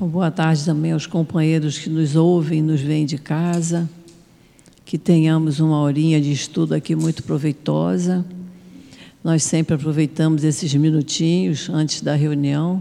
[0.00, 3.90] Boa tarde também aos companheiros que nos ouvem, nos veem de casa.
[4.84, 8.24] Que tenhamos uma horinha de estudo aqui muito proveitosa.
[9.24, 12.80] Nós sempre aproveitamos esses minutinhos antes da reunião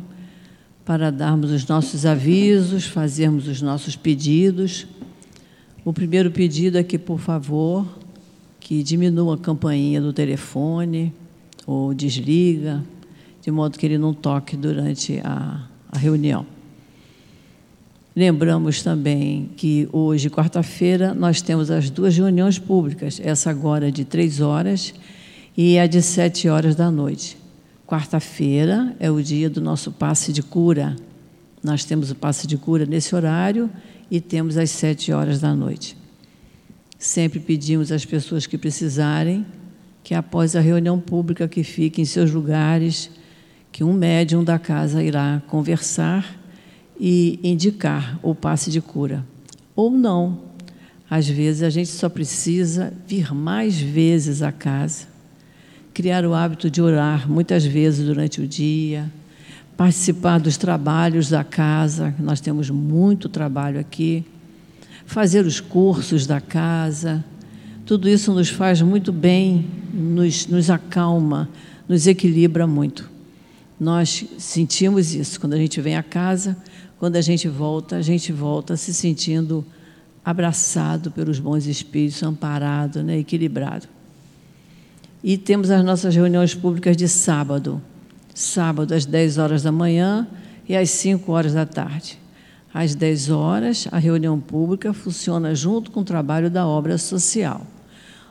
[0.86, 4.86] para darmos os nossos avisos, fazermos os nossos pedidos.
[5.84, 7.84] O primeiro pedido é que, por favor,
[8.60, 11.12] que diminua a campainha do telefone
[11.66, 12.86] ou desliga,
[13.42, 16.57] de modo que ele não toque durante a, a reunião.
[18.18, 24.42] Lembramos também que hoje, quarta-feira, nós temos as duas reuniões públicas, essa agora de três
[24.42, 24.92] horas
[25.56, 27.38] e a de sete horas da noite.
[27.86, 30.96] Quarta-feira é o dia do nosso passe de cura.
[31.64, 33.70] Nós temos o passe de cura nesse horário
[34.10, 35.96] e temos às sete horas da noite.
[36.98, 39.46] Sempre pedimos às pessoas que precisarem
[40.04, 43.12] que após a reunião pública que fique em seus lugares,
[43.72, 46.47] que um médium da casa irá conversar
[47.00, 49.26] e indicar o passe de cura.
[49.76, 50.40] Ou não.
[51.10, 55.06] Às vezes a gente só precisa vir mais vezes à casa,
[55.94, 59.10] criar o hábito de orar muitas vezes durante o dia,
[59.78, 64.26] participar dos trabalhos da casa, nós temos muito trabalho aqui,
[65.06, 67.24] fazer os cursos da casa,
[67.86, 71.48] tudo isso nos faz muito bem, nos, nos acalma,
[71.88, 73.10] nos equilibra muito.
[73.80, 76.58] Nós sentimos isso quando a gente vem à casa,
[77.00, 79.66] quando a gente volta, a gente volta se sentindo
[80.24, 83.88] abraçado pelos bons espíritos, amparado, né, equilibrado.
[85.24, 87.82] E temos as nossas reuniões públicas de sábado.
[88.34, 90.28] Sábado às 10 horas da manhã
[90.68, 92.20] e às 5 horas da tarde.
[92.74, 97.66] Às 10 horas, a reunião pública funciona junto com o trabalho da obra social.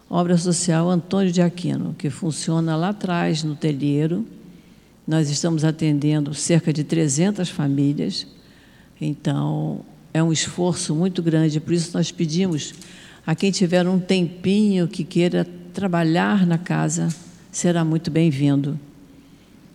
[0.09, 4.25] Obra Social Antônio de Aquino, que funciona lá atrás, no telheiro.
[5.05, 8.27] Nós estamos atendendo cerca de 300 famílias,
[9.00, 9.80] então
[10.12, 12.75] é um esforço muito grande, por isso nós pedimos
[13.27, 17.09] a quem tiver um tempinho que queira trabalhar na casa,
[17.50, 18.78] será muito bem-vindo.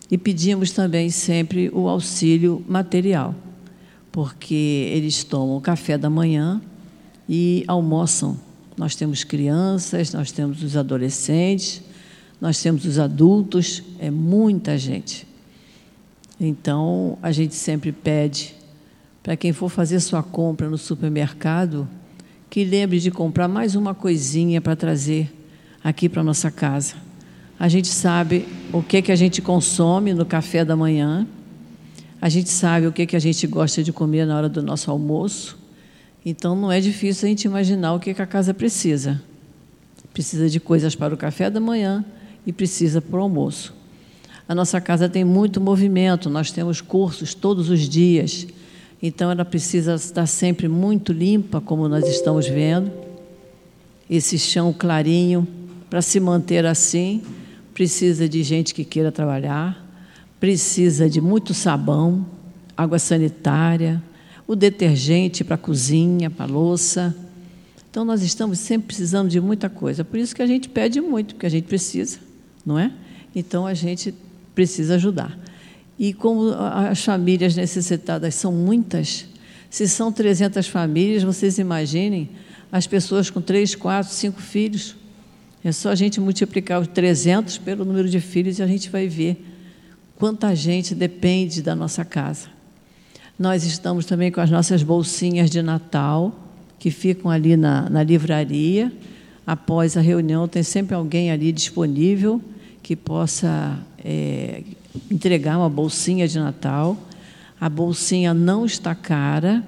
[0.09, 3.35] E pedimos também sempre o auxílio material,
[4.11, 6.61] porque eles tomam o café da manhã
[7.29, 8.37] e almoçam
[8.77, 11.83] nós temos crianças, nós temos os adolescentes,
[12.41, 15.27] nós temos os adultos, é muita gente.
[16.39, 18.55] Então, a gente sempre pede
[19.23, 21.87] para quem for fazer sua compra no supermercado
[22.49, 25.31] que lembre de comprar mais uma coisinha para trazer
[25.81, 26.95] aqui para nossa casa.
[27.57, 31.25] A gente sabe o que que a gente consome no café da manhã.
[32.19, 34.91] A gente sabe o que que a gente gosta de comer na hora do nosso
[34.91, 35.57] almoço.
[36.25, 39.21] Então não é difícil a gente imaginar o que a casa precisa.
[40.13, 42.03] Precisa de coisas para o café da manhã
[42.45, 43.73] e precisa para o almoço.
[44.45, 48.45] A nossa casa tem muito movimento, nós temos cursos todos os dias.
[49.01, 52.91] Então ela precisa estar sempre muito limpa, como nós estamos vendo.
[54.09, 55.47] Esse chão clarinho,
[55.89, 57.21] para se manter assim,
[57.73, 59.83] precisa de gente que queira trabalhar,
[60.39, 62.25] precisa de muito sabão,
[62.77, 64.01] água sanitária,
[64.47, 67.15] o detergente para a cozinha, para a louça.
[67.89, 70.03] Então, nós estamos sempre precisando de muita coisa.
[70.03, 72.19] Por isso que a gente pede muito, porque a gente precisa,
[72.65, 72.91] não é?
[73.35, 74.13] Então, a gente
[74.53, 75.37] precisa ajudar.
[76.01, 79.27] E como as famílias necessitadas são muitas,
[79.69, 82.27] se são 300 famílias, vocês imaginem
[82.71, 84.95] as pessoas com 3, 4, 5 filhos.
[85.63, 89.07] É só a gente multiplicar os 300 pelo número de filhos e a gente vai
[89.07, 89.45] ver
[90.15, 92.47] quanta gente depende da nossa casa.
[93.37, 96.33] Nós estamos também com as nossas bolsinhas de Natal,
[96.79, 98.91] que ficam ali na, na livraria.
[99.45, 102.41] Após a reunião, tem sempre alguém ali disponível
[102.81, 104.63] que possa é,
[105.09, 106.97] entregar uma bolsinha de Natal.
[107.59, 109.63] A bolsinha não está cara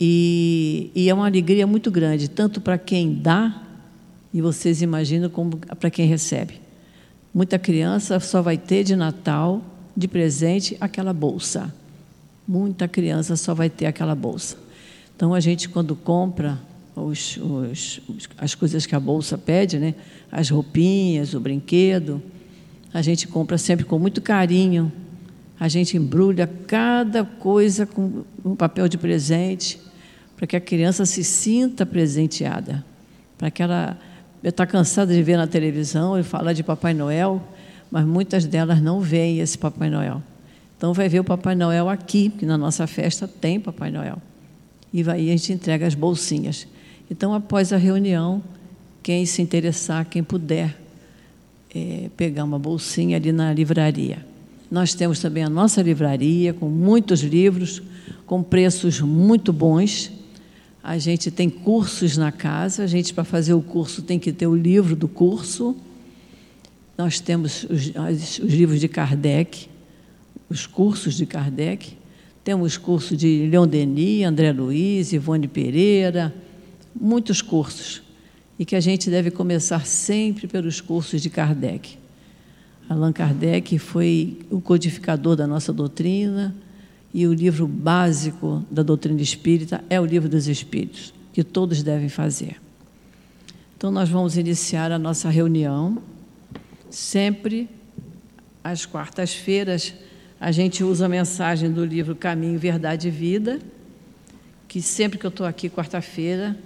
[0.00, 3.62] e, e é uma alegria muito grande, tanto para quem dá,
[4.32, 6.60] e vocês imaginam, como para quem recebe.
[7.34, 9.62] Muita criança só vai ter de Natal,
[9.96, 11.72] de presente, aquela bolsa
[12.48, 14.56] muita criança só vai ter aquela bolsa.
[15.14, 16.58] Então, a gente, quando compra
[16.96, 18.00] os, os,
[18.38, 19.94] as coisas que a bolsa pede, né?
[20.32, 22.22] as roupinhas, o brinquedo,
[22.92, 24.92] a gente compra sempre com muito carinho.
[25.60, 29.80] A gente embrulha cada coisa com um papel de presente,
[30.36, 32.84] para que a criança se sinta presenteada,
[33.36, 33.98] para que ela
[34.42, 37.42] está cansada de ver na televisão e falar de Papai Noel,
[37.90, 40.22] mas muitas delas não veem esse Papai Noel.
[40.76, 44.18] Então vai ver o Papai Noel aqui, porque na nossa festa tem Papai Noel.
[44.92, 46.66] E aí a gente entrega as bolsinhas.
[47.10, 48.42] Então, após a reunião,
[49.02, 50.78] quem se interessar, quem puder,
[51.74, 54.24] é, pegar uma bolsinha ali na livraria.
[54.70, 57.82] Nós temos também a nossa livraria, com muitos livros,
[58.26, 60.12] com preços muito bons.
[60.82, 64.46] A gente tem cursos na casa, a gente, para fazer o curso, tem que ter
[64.46, 65.74] o livro do curso.
[66.96, 67.92] Nós temos os,
[68.40, 69.68] os livros de Kardec,
[70.50, 71.96] os cursos de Kardec.
[72.44, 76.34] Temos curso de Leon Denis, André Luiz, Ivone Pereira,
[76.98, 78.02] muitos cursos.
[78.58, 81.96] E que a gente deve começar sempre pelos cursos de Kardec.
[82.88, 86.54] Allan Kardec foi o codificador da nossa doutrina,
[87.12, 92.08] e o livro básico da doutrina espírita é o Livro dos Espíritos, que todos devem
[92.08, 92.60] fazer.
[93.76, 96.02] Então, nós vamos iniciar a nossa reunião,
[96.90, 97.68] sempre
[98.62, 99.94] às quartas-feiras.
[100.40, 103.58] A gente usa a mensagem do livro Caminho, Verdade e Vida,
[104.66, 106.56] que sempre que eu estou aqui, quarta-feira,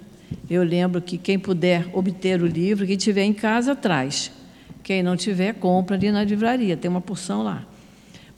[0.49, 4.31] eu lembro que quem puder obter o livro, quem tiver em casa, traz.
[4.83, 7.65] Quem não tiver, compra ali na livraria, tem uma porção lá.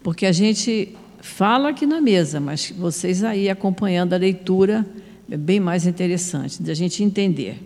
[0.04, 4.86] Porque a gente fala aqui na mesa, mas vocês aí acompanhando a leitura
[5.30, 7.60] é bem mais interessante da gente entender.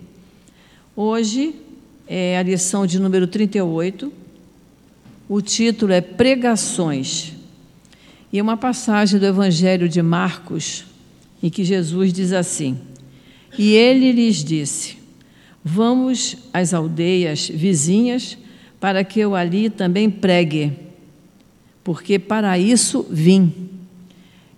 [0.96, 1.54] Hoje
[2.08, 4.10] é a lição de número 38.
[5.28, 7.34] O título é Pregações.
[8.32, 10.86] E é uma passagem do Evangelho de Marcos,
[11.42, 12.78] em que Jesus diz assim:
[13.60, 14.96] E ele lhes disse:
[15.62, 18.38] Vamos às aldeias vizinhas,
[18.80, 20.90] para que eu ali também pregue
[21.82, 23.52] porque para isso vim.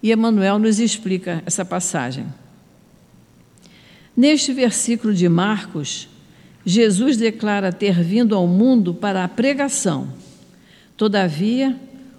[0.03, 2.27] E Emmanuel nos explica essa passagem.
[4.17, 6.09] Neste versículo de Marcos,
[6.65, 10.09] Jesus declara ter vindo ao mundo para a pregação.
[10.97, 11.75] Todavia,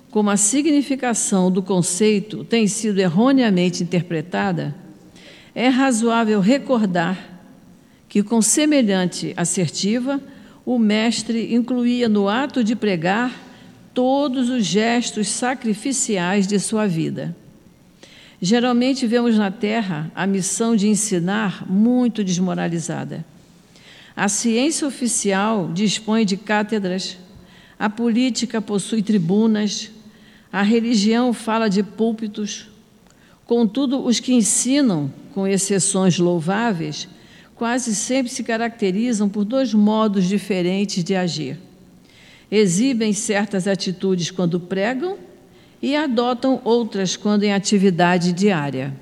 [0.09, 4.73] como a significação do conceito tem sido erroneamente interpretada,
[5.55, 7.17] é razoável recordar
[8.09, 10.21] que, com semelhante assertiva,
[10.65, 13.31] o Mestre incluía no ato de pregar
[13.93, 17.35] todos os gestos sacrificiais de sua vida.
[18.41, 23.25] Geralmente vemos na Terra a missão de ensinar muito desmoralizada.
[24.15, 27.17] A ciência oficial dispõe de cátedras,
[27.79, 29.91] a política possui tribunas,
[30.51, 32.67] a religião fala de púlpitos.
[33.45, 37.07] Contudo, os que ensinam, com exceções louváveis,
[37.55, 41.59] quase sempre se caracterizam por dois modos diferentes de agir
[42.55, 45.17] exibem certas atitudes quando pregam
[45.81, 48.93] e adotam outras quando em atividade diária.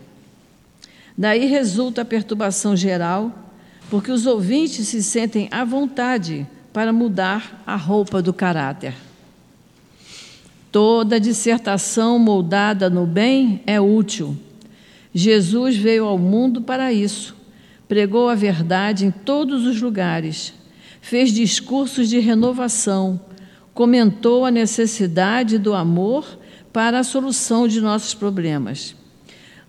[1.17, 3.29] Daí resulta a perturbação geral,
[3.89, 8.93] porque os ouvintes se sentem à vontade para mudar a roupa do caráter.
[10.71, 14.37] Toda dissertação moldada no bem é útil.
[15.13, 17.35] Jesus veio ao mundo para isso.
[17.87, 20.53] Pregou a verdade em todos os lugares.
[21.01, 23.19] Fez discursos de renovação
[23.73, 26.37] comentou a necessidade do amor
[26.73, 28.95] para a solução de nossos problemas.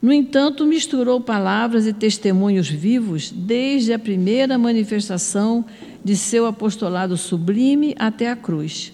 [0.00, 5.64] No entanto, misturou palavras e testemunhos vivos desde a primeira manifestação
[6.04, 8.92] de seu apostolado sublime até a cruz.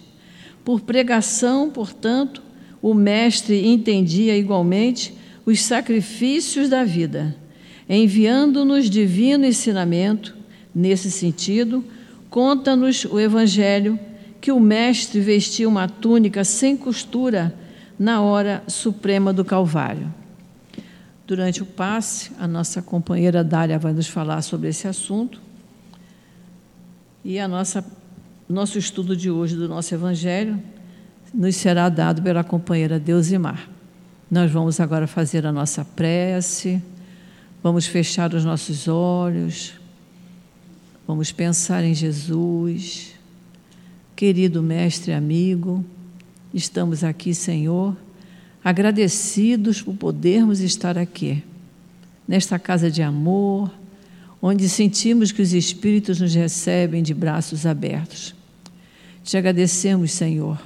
[0.63, 2.43] Por pregação, portanto,
[2.79, 5.13] o Mestre entendia igualmente
[5.49, 7.35] os sacrifícios da vida,
[7.89, 10.35] enviando-nos divino ensinamento.
[10.73, 11.83] Nesse sentido,
[12.29, 13.99] conta-nos o Evangelho
[14.39, 17.53] que o Mestre vestia uma túnica sem costura
[17.97, 20.13] na hora suprema do Calvário.
[21.25, 25.41] Durante o passe, a nossa companheira Dália vai nos falar sobre esse assunto.
[27.25, 27.83] E a nossa
[28.47, 30.59] nosso estudo de hoje do nosso evangelho
[31.31, 33.78] nos será dado pela companheira Deusimar.
[34.29, 36.81] Nós vamos agora fazer a nossa prece.
[37.63, 39.73] Vamos fechar os nossos olhos.
[41.07, 43.19] Vamos pensar em Jesus
[44.19, 45.81] Querido mestre amigo,
[46.53, 47.95] estamos aqui, Senhor,
[48.61, 51.41] agradecidos por podermos estar aqui,
[52.27, 53.71] nesta casa de amor,
[54.41, 58.35] onde sentimos que os Espíritos nos recebem de braços abertos.
[59.23, 60.61] Te agradecemos, Senhor,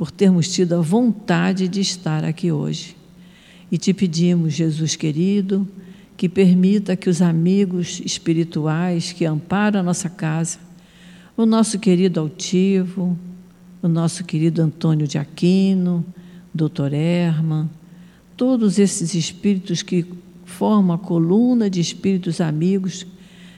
[0.00, 2.96] por termos tido a vontade de estar aqui hoje.
[3.70, 5.68] E te pedimos, Jesus querido,
[6.16, 10.58] que permita que os amigos espirituais que amparam a nossa casa
[11.36, 13.14] o nosso querido Altivo,
[13.82, 16.02] o nosso querido Antônio de Aquino,
[16.54, 16.94] Dr.
[16.94, 17.68] Herman,
[18.38, 20.06] todos esses espíritos que
[20.46, 23.06] formam a coluna de espíritos amigos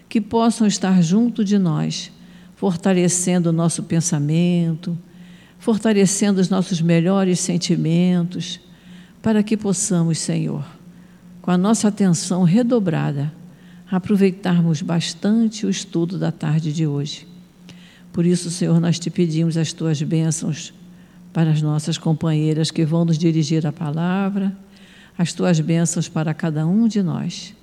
[0.08, 2.10] que possam estar junto de nós,
[2.56, 4.98] fortalecendo o nosso pensamento,
[5.62, 8.60] fortalecendo os nossos melhores sentimentos,
[9.22, 10.64] para que possamos, Senhor,
[11.40, 13.32] com a nossa atenção redobrada,
[13.90, 17.32] aproveitarmos bastante o estudo da tarde de hoje
[18.12, 20.74] por isso, Senhor, nós te pedimos as tuas bênçãos
[21.32, 24.54] para as nossas companheiras que vão nos dirigir a palavra,
[25.16, 27.54] as tuas bênçãos para cada um de nós.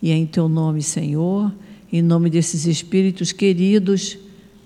[0.00, 1.52] E é em teu nome, Senhor,
[1.92, 4.16] em nome desses espíritos queridos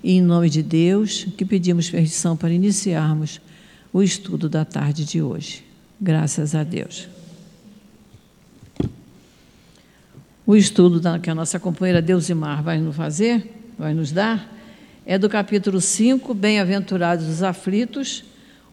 [0.05, 3.41] e em nome de Deus, que pedimos permissão para iniciarmos
[3.91, 5.65] o estudo da tarde de hoje.
[5.99, 7.09] Graças a Deus.
[10.47, 14.53] O estudo que a nossa companheira Deusimar vai nos fazer, vai nos dar,
[15.07, 18.25] é do capítulo 5, Bem-aventurados os aflitos,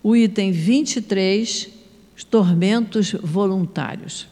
[0.03, 1.69] o item 23,
[2.17, 4.27] os tormentos voluntários.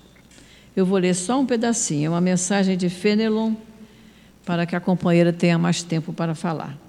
[0.75, 3.53] Eu vou ler só um pedacinho, é uma mensagem de Fenelon,
[4.45, 6.88] para que a companheira tenha mais tempo para falar.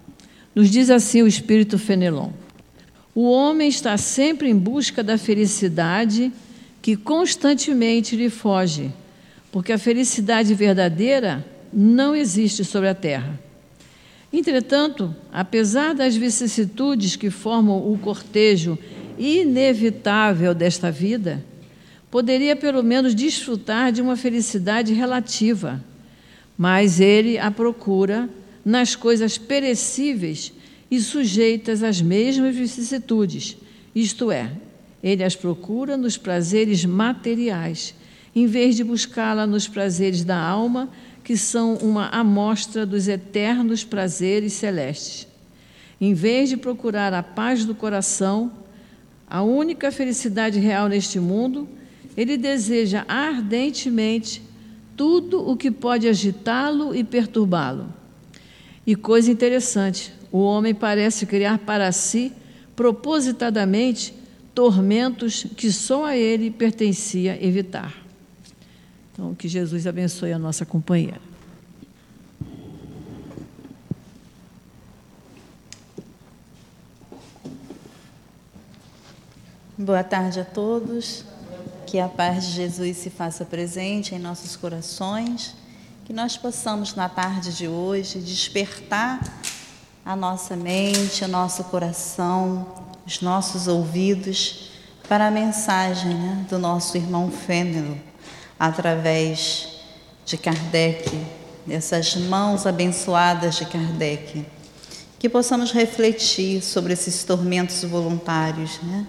[0.54, 2.30] Nos diz assim o espírito Fenelon:
[3.14, 6.32] O homem está sempre em busca da felicidade
[6.82, 8.92] que constantemente lhe foge
[9.52, 13.38] porque a felicidade verdadeira não existe sobre a terra.
[14.32, 18.78] Entretanto, apesar das vicissitudes que formam o cortejo
[19.18, 21.44] inevitável desta vida,
[22.10, 25.82] poderia pelo menos desfrutar de uma felicidade relativa,
[26.56, 28.28] mas ele a procura
[28.64, 30.52] nas coisas perecíveis
[30.90, 33.56] e sujeitas às mesmas vicissitudes,
[33.94, 34.52] isto é,
[35.02, 37.94] ele as procura nos prazeres materiais
[38.34, 40.88] em vez de buscá-la nos prazeres da alma,
[41.24, 45.26] que são uma amostra dos eternos prazeres celestes.
[46.00, 48.52] Em vez de procurar a paz do coração,
[49.28, 51.68] a única felicidade real neste mundo,
[52.16, 54.42] ele deseja ardentemente
[54.96, 57.92] tudo o que pode agitá-lo e perturbá-lo.
[58.86, 62.32] E coisa interessante, o homem parece criar para si,
[62.74, 64.14] propositadamente,
[64.54, 67.94] tormentos que só a ele pertencia evitar.
[69.12, 71.20] Então, que Jesus abençoe a nossa companheira.
[79.76, 81.24] Boa tarde a todos.
[81.86, 85.56] Que a paz de Jesus se faça presente em nossos corações.
[86.10, 89.20] Que nós possamos, na tarde de hoje, despertar
[90.04, 92.66] a nossa mente, o nosso coração,
[93.06, 94.72] os nossos ouvidos
[95.08, 97.96] para a mensagem né, do nosso irmão Fênelo
[98.58, 99.68] através
[100.26, 101.16] de Kardec,
[101.64, 104.44] dessas mãos abençoadas de Kardec,
[105.16, 109.06] que possamos refletir sobre esses tormentos voluntários, né?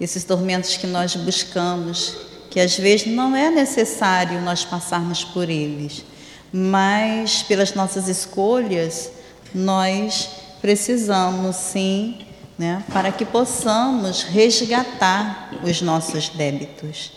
[0.00, 2.16] esses tormentos que nós buscamos,
[2.48, 6.13] que às vezes não é necessário nós passarmos por eles,
[6.56, 9.10] mas pelas nossas escolhas
[9.52, 10.30] nós
[10.62, 12.18] precisamos sim,
[12.56, 17.10] né, para que possamos resgatar os nossos débitos.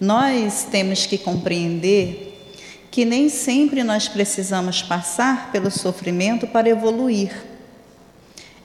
[0.00, 2.50] Nós temos que compreender
[2.90, 7.44] que nem sempre nós precisamos passar pelo sofrimento para evoluir.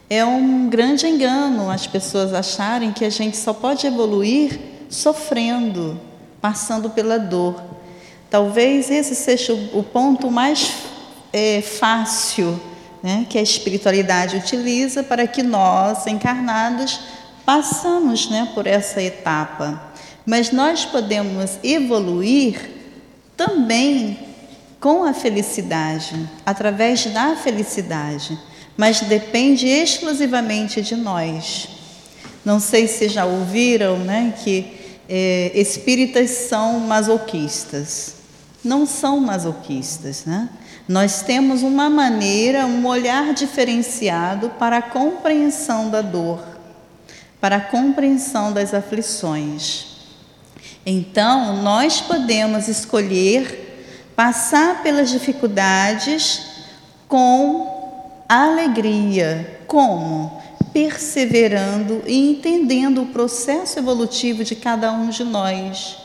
[0.09, 4.57] É um grande engano as pessoas acharem que a gente só pode evoluir
[4.89, 5.99] sofrendo,
[6.39, 7.72] passando pela dor.
[8.33, 10.71] Talvez esse seja o ponto mais
[11.31, 12.59] é, fácil
[13.03, 16.99] né, que a espiritualidade utiliza para que nós, encarnados,
[17.45, 19.79] passamos né, por essa etapa.
[20.25, 22.71] Mas nós podemos evoluir
[23.37, 24.17] também
[24.79, 28.35] com a felicidade, através da felicidade,
[28.75, 31.69] mas depende exclusivamente de nós.
[32.43, 34.73] Não sei se já ouviram né, que
[35.07, 38.22] é, espíritas são masoquistas.
[38.63, 40.49] Não são masoquistas, né?
[40.87, 46.43] Nós temos uma maneira, um olhar diferenciado para a compreensão da dor,
[47.41, 49.87] para a compreensão das aflições.
[50.85, 56.41] Então, nós podemos escolher passar pelas dificuldades
[57.07, 59.61] com alegria.
[59.67, 60.41] Como?
[60.73, 65.97] Perseverando e entendendo o processo evolutivo de cada um de nós.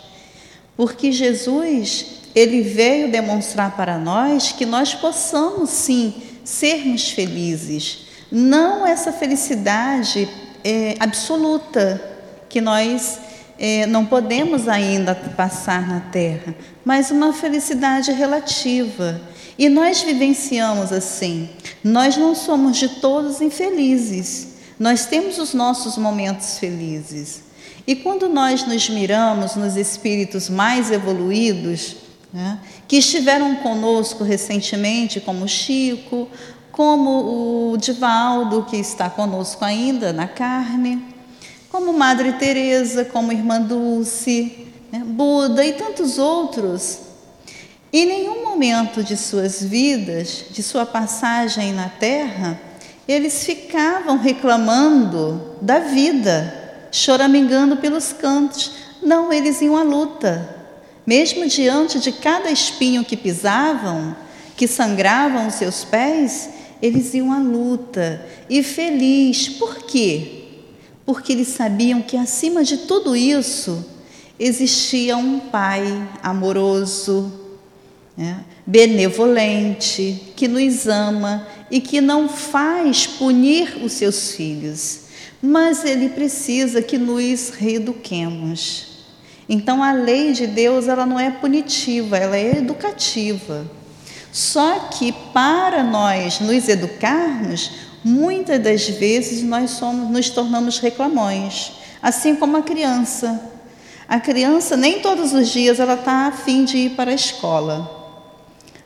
[0.77, 8.06] Porque Jesus, ele veio demonstrar para nós que nós possamos sim sermos felizes.
[8.30, 10.28] Não essa felicidade
[10.64, 12.02] é, absoluta
[12.49, 13.18] que nós
[13.58, 16.54] é, não podemos ainda passar na terra,
[16.85, 19.20] mas uma felicidade relativa.
[19.58, 21.50] E nós vivenciamos assim.
[21.82, 24.54] Nós não somos de todos infelizes.
[24.78, 27.42] Nós temos os nossos momentos felizes.
[27.85, 31.97] E quando nós nos miramos nos espíritos mais evoluídos,
[32.32, 36.28] né, que estiveram conosco recentemente, como Chico,
[36.70, 41.02] como o Divaldo, que está conosco ainda na carne,
[41.70, 47.00] como Madre Teresa, como Irmã Dulce, né, Buda e tantos outros.
[47.92, 52.61] Em nenhum momento de suas vidas, de sua passagem na Terra,
[53.08, 56.54] eles ficavam reclamando da vida,
[56.92, 58.73] choramingando pelos cantos.
[59.02, 60.58] Não, eles iam à luta.
[61.09, 64.15] Mesmo diante de cada espinho que pisavam,
[64.55, 66.50] que sangravam os seus pés,
[66.83, 69.49] eles iam à luta e feliz.
[69.49, 70.43] Por quê?
[71.07, 73.87] Porque eles sabiam que acima de tudo isso
[74.38, 75.83] existia um Pai
[76.23, 77.33] amoroso,
[78.15, 85.05] né, benevolente, que nos ama e que não faz punir os seus filhos,
[85.41, 88.88] mas ele precisa que nos reeduquemos.
[89.49, 93.64] Então a lei de Deus ela não é punitiva, ela é educativa.
[94.31, 97.71] Só que para nós nos educarmos,
[98.05, 103.40] muitas das vezes nós somos, nos tornamos reclamões, assim como a criança.
[104.07, 107.97] A criança nem todos os dias ela está afim de ir para a escola.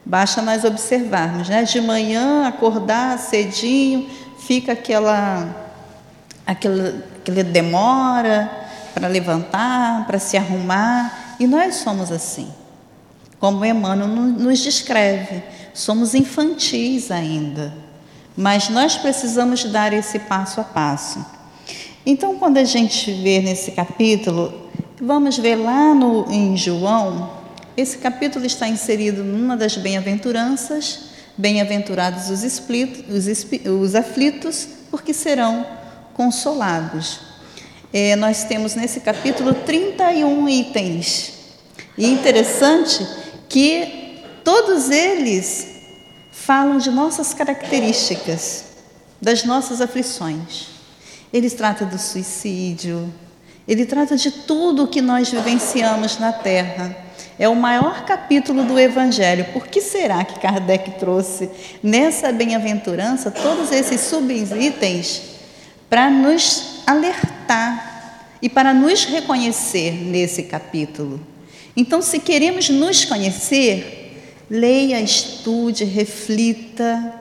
[0.05, 1.65] Basta nós observarmos, né?
[1.65, 5.49] De manhã acordar cedinho, fica aquela,
[6.47, 8.62] aquela, aquela demora
[8.95, 12.49] para levantar, para se arrumar, e nós somos assim.
[13.39, 15.43] Como Emmanuel nos descreve,
[15.75, 17.75] somos infantis ainda,
[18.37, 21.25] mas nós precisamos dar esse passo a passo.
[22.05, 24.53] Então, quando a gente vê nesse capítulo,
[25.01, 27.31] vamos ver lá no, em João,
[27.77, 35.65] esse capítulo está inserido numa das bem-aventuranças, bem-aventurados os, os, os, aflitos, porque serão
[36.13, 37.32] consolados.
[37.93, 41.35] É, nós temos nesse capítulo 31 itens.
[41.99, 43.07] E é interessante
[43.49, 45.69] que todos eles
[46.31, 48.65] falam de nossas características,
[49.21, 50.69] das nossas aflições.
[51.31, 53.13] Eles tratam do suicídio,
[53.69, 56.97] ele trata de tudo o que nós vivenciamos na Terra.
[57.39, 59.47] É o maior capítulo do Evangelho.
[59.53, 61.51] Por que será que Kardec trouxe
[61.83, 65.23] nessa bem-aventurança todos esses subitens
[65.93, 71.21] para nos alertar e para nos reconhecer nesse capítulo?
[71.77, 77.13] Então, se queremos nos conhecer, leia, estude, reflita,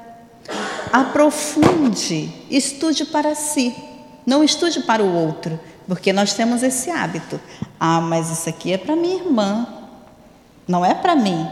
[0.89, 3.75] aprofunde, estude para si,
[4.25, 7.41] não estude para o outro, porque nós temos esse hábito.
[7.77, 9.67] Ah, mas isso aqui é para minha irmã,
[10.65, 11.45] não é para mim.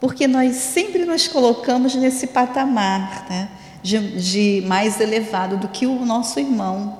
[0.00, 3.48] Porque nós sempre nos colocamos nesse patamar né,
[3.82, 6.98] de, de mais elevado do que o nosso irmão.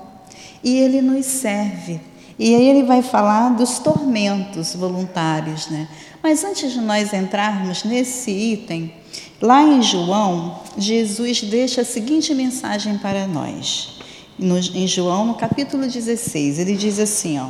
[0.63, 1.99] E ele nos serve.
[2.37, 5.67] E aí ele vai falar dos tormentos voluntários.
[5.67, 5.87] Né?
[6.23, 8.93] Mas antes de nós entrarmos nesse item,
[9.41, 13.99] lá em João, Jesus deixa a seguinte mensagem para nós.
[14.37, 17.47] No, em João, no capítulo 16, ele diz assim, ó.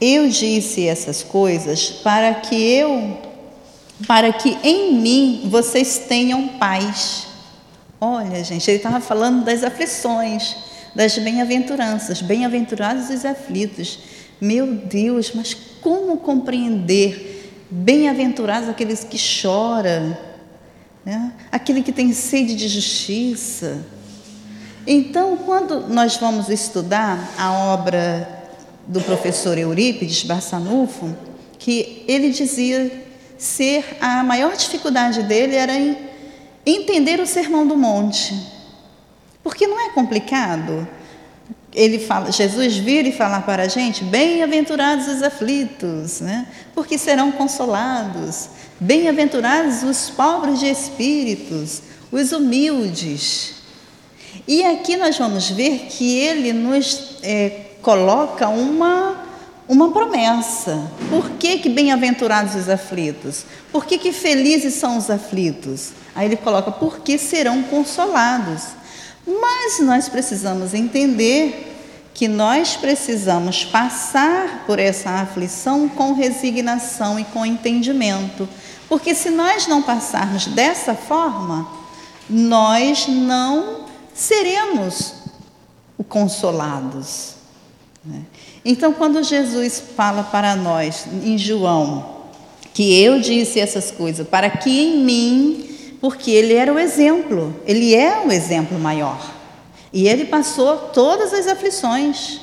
[0.00, 3.18] Eu disse essas coisas para que eu,
[4.06, 7.27] para que em mim vocês tenham paz.
[8.00, 10.56] Olha, gente, ele estava falando das aflições,
[10.94, 13.98] das bem-aventuranças, bem-aventurados os aflitos.
[14.40, 20.16] Meu Deus, mas como compreender bem-aventurados aqueles que choram,
[21.04, 21.32] né?
[21.50, 23.84] aquele que tem sede de justiça?
[24.86, 28.46] Então, quando nós vamos estudar a obra
[28.86, 31.14] do professor Eurípides Barçanufo,
[31.58, 32.90] que ele dizia
[33.36, 36.07] ser a maior dificuldade dele era em
[36.70, 38.34] entender o Sermão do Monte.
[39.42, 40.86] Porque não é complicado.
[41.74, 46.46] Ele fala, Jesus vir e falar para a gente: bem-aventurados os aflitos, né?
[46.74, 48.48] porque serão consolados.
[48.80, 53.54] Bem-aventurados os pobres de espíritos, os humildes.
[54.46, 59.24] E aqui nós vamos ver que ele nos é, coloca uma,
[59.68, 60.90] uma promessa.
[61.10, 63.44] Por que, que bem-aventurados os aflitos?
[63.70, 65.90] Por que, que felizes são os aflitos?
[66.14, 68.62] Aí ele coloca, porque serão consolados.
[69.26, 71.66] Mas nós precisamos entender
[72.14, 78.48] que nós precisamos passar por essa aflição com resignação e com entendimento.
[78.88, 81.68] Porque se nós não passarmos dessa forma,
[82.28, 85.14] nós não seremos
[86.08, 87.34] consolados.
[88.04, 88.22] Né?
[88.70, 92.16] Então, quando Jesus fala para nós, em João,
[92.74, 97.94] que eu disse essas coisas, para que em mim, porque ele era o exemplo, ele
[97.94, 99.18] é o exemplo maior.
[99.90, 102.40] E ele passou todas as aflições,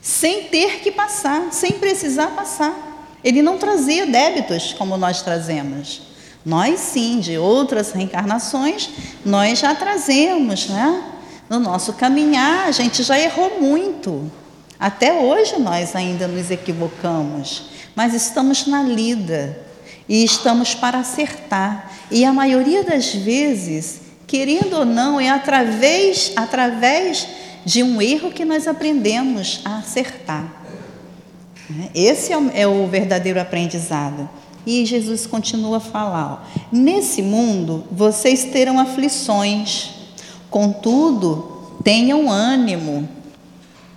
[0.00, 3.18] sem ter que passar, sem precisar passar.
[3.22, 6.00] Ele não trazia débitos como nós trazemos.
[6.42, 8.88] Nós sim, de outras reencarnações,
[9.22, 11.04] nós já trazemos, né?
[11.50, 14.32] No nosso caminhar, a gente já errou muito.
[14.78, 19.58] Até hoje nós ainda nos equivocamos, mas estamos na lida
[20.08, 21.92] e estamos para acertar.
[22.10, 27.26] E a maioria das vezes, querendo ou não, é através, através
[27.64, 30.64] de um erro que nós aprendemos a acertar.
[31.94, 32.50] Esse é o,
[32.84, 34.28] é verdadeiro aprendizado.
[34.66, 39.90] E Jesus continua a falar: ó, nesse mundo vocês terão aflições,
[40.50, 43.08] contudo, tenham ânimo.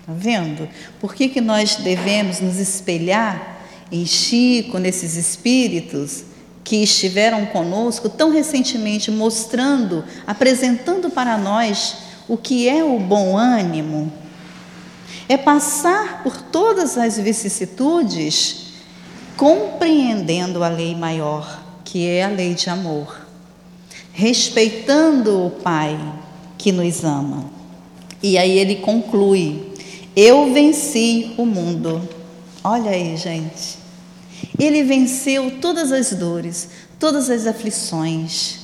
[0.08, 0.70] Está vendo?
[1.02, 3.60] Por que, que nós devemos nos espelhar
[3.91, 6.24] em Chico, nesses espíritos
[6.63, 14.10] que estiveram conosco tão recentemente, mostrando, apresentando para nós o que é o bom ânimo?
[15.28, 18.67] É passar por todas as vicissitudes
[19.36, 23.28] compreendendo a lei maior, que é a lei de amor,
[24.13, 26.00] respeitando o Pai
[26.58, 27.43] que nos ama.
[28.24, 29.66] E aí ele conclui:
[30.19, 32.01] Eu venci o mundo.
[32.63, 33.77] Olha aí, gente.
[34.58, 38.62] Ele venceu todas as dores, todas as aflições.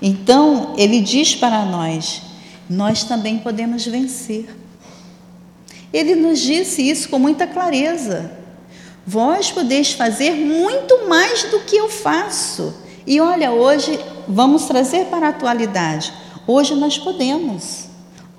[0.00, 2.22] Então, ele diz para nós:
[2.70, 4.48] nós também podemos vencer.
[5.92, 8.32] Ele nos disse isso com muita clareza.
[9.06, 12.72] Vós podeis fazer muito mais do que eu faço.
[13.06, 16.10] E olha, hoje vamos trazer para a atualidade.
[16.46, 17.89] Hoje nós podemos.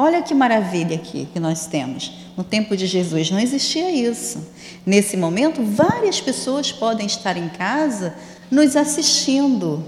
[0.01, 2.11] Olha que maravilha aqui que nós temos.
[2.35, 4.43] No tempo de Jesus não existia isso.
[4.83, 8.15] Nesse momento, várias pessoas podem estar em casa
[8.49, 9.85] nos assistindo,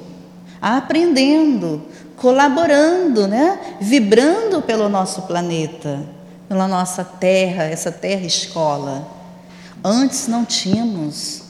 [0.62, 1.82] aprendendo,
[2.16, 3.78] colaborando, né?
[3.82, 6.06] vibrando pelo nosso planeta,
[6.48, 9.08] pela nossa terra, essa terra escola.
[9.84, 11.42] Antes não tínhamos.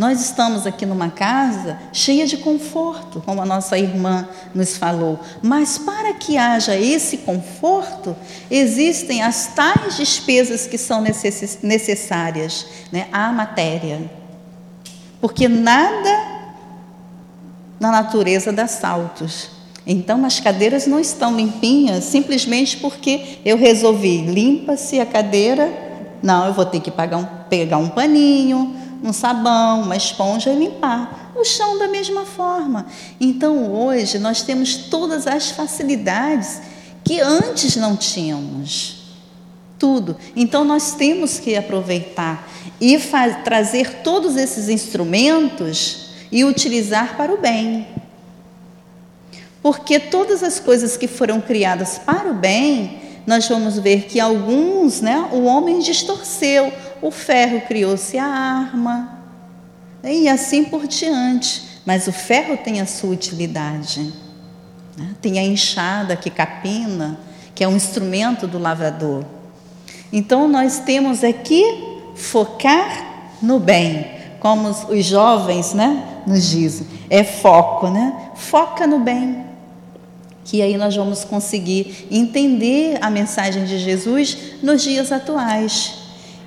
[0.00, 5.20] Nós estamos aqui numa casa cheia de conforto, como a nossa irmã nos falou.
[5.42, 8.16] Mas para que haja esse conforto,
[8.50, 11.04] existem as tais despesas que são
[11.62, 14.10] necessárias né, à matéria.
[15.20, 16.48] Porque nada
[17.78, 19.50] na natureza dá saltos.
[19.86, 25.90] Então as cadeiras não estão limpinhas simplesmente porque eu resolvi limpa-se a cadeira
[26.22, 30.58] não, eu vou ter que pagar um, pegar um paninho, um sabão, uma esponja e
[30.58, 31.32] limpar.
[31.34, 32.86] O chão da mesma forma.
[33.20, 36.60] Então hoje nós temos todas as facilidades
[37.04, 38.98] que antes não tínhamos.
[39.78, 40.16] Tudo.
[40.36, 42.46] Então nós temos que aproveitar
[42.80, 42.98] e
[43.44, 47.86] trazer todos esses instrumentos e utilizar para o bem.
[49.62, 55.00] Porque todas as coisas que foram criadas para o bem, nós vamos ver que alguns,
[55.00, 59.18] né, o homem distorceu, o ferro criou-se a arma,
[60.02, 61.68] e assim por diante.
[61.84, 64.12] Mas o ferro tem a sua utilidade.
[64.96, 65.14] Né?
[65.20, 67.18] Tem a enxada que capina,
[67.54, 69.24] que é um instrumento do lavrador.
[70.12, 71.64] Então nós temos aqui
[72.14, 74.06] focar no bem,
[74.38, 78.30] como os jovens né, nos dizem, é foco, né?
[78.34, 79.50] Foca no bem
[80.50, 85.99] que aí nós vamos conseguir entender a mensagem de Jesus nos dias atuais.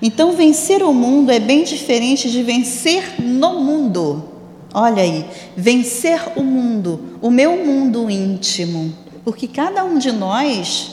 [0.05, 4.31] Então, vencer o mundo é bem diferente de vencer no mundo.
[4.73, 10.91] Olha aí, vencer o mundo, o meu mundo íntimo, porque cada um de nós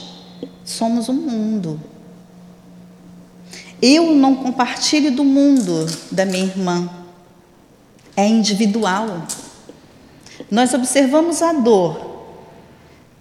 [0.63, 1.77] somos um mundo.
[3.81, 6.89] Eu não compartilho do mundo da minha irmã,
[8.15, 9.23] é individual.
[10.49, 12.11] Nós observamos a dor,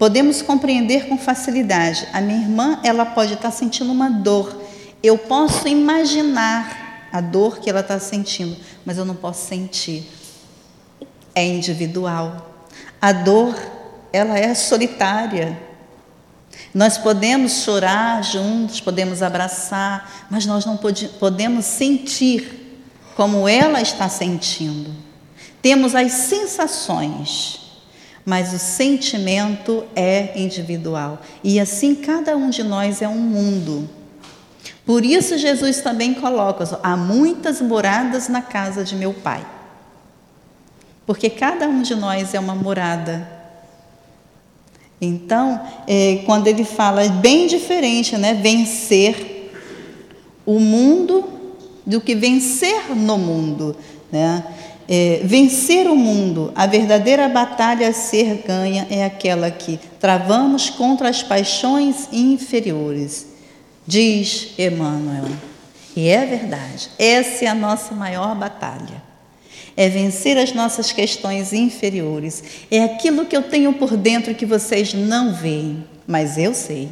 [0.00, 2.08] Podemos compreender com facilidade.
[2.10, 4.59] A minha irmã, ela pode estar sentindo uma dor.
[5.02, 10.06] Eu posso imaginar a dor que ela está sentindo, mas eu não posso sentir.
[11.34, 12.66] É individual.
[13.00, 13.56] A dor,
[14.12, 15.60] ela é solitária.
[16.74, 22.80] Nós podemos chorar juntos, podemos abraçar, mas nós não pode, podemos sentir
[23.16, 24.94] como ela está sentindo.
[25.62, 27.60] Temos as sensações
[28.24, 31.20] mas o sentimento é individual.
[31.42, 33.88] E assim cada um de nós é um mundo.
[34.84, 39.44] Por isso Jesus também coloca: há muitas moradas na casa de meu Pai.
[41.06, 43.40] Porque cada um de nós é uma morada.
[45.00, 48.34] Então, é, quando ele fala é bem diferente, né?
[48.34, 49.50] Vencer
[50.44, 51.24] o mundo
[51.86, 53.74] do que vencer no mundo,
[54.12, 54.44] né?
[54.92, 61.08] É, vencer o mundo, a verdadeira batalha a ser ganha é aquela que travamos contra
[61.08, 63.26] as paixões inferiores,
[63.90, 65.24] diz Emmanuel.
[65.96, 69.02] E é verdade, essa é a nossa maior batalha.
[69.76, 72.42] É vencer as nossas questões inferiores.
[72.70, 76.88] É aquilo que eu tenho por dentro que vocês não veem, mas eu sei.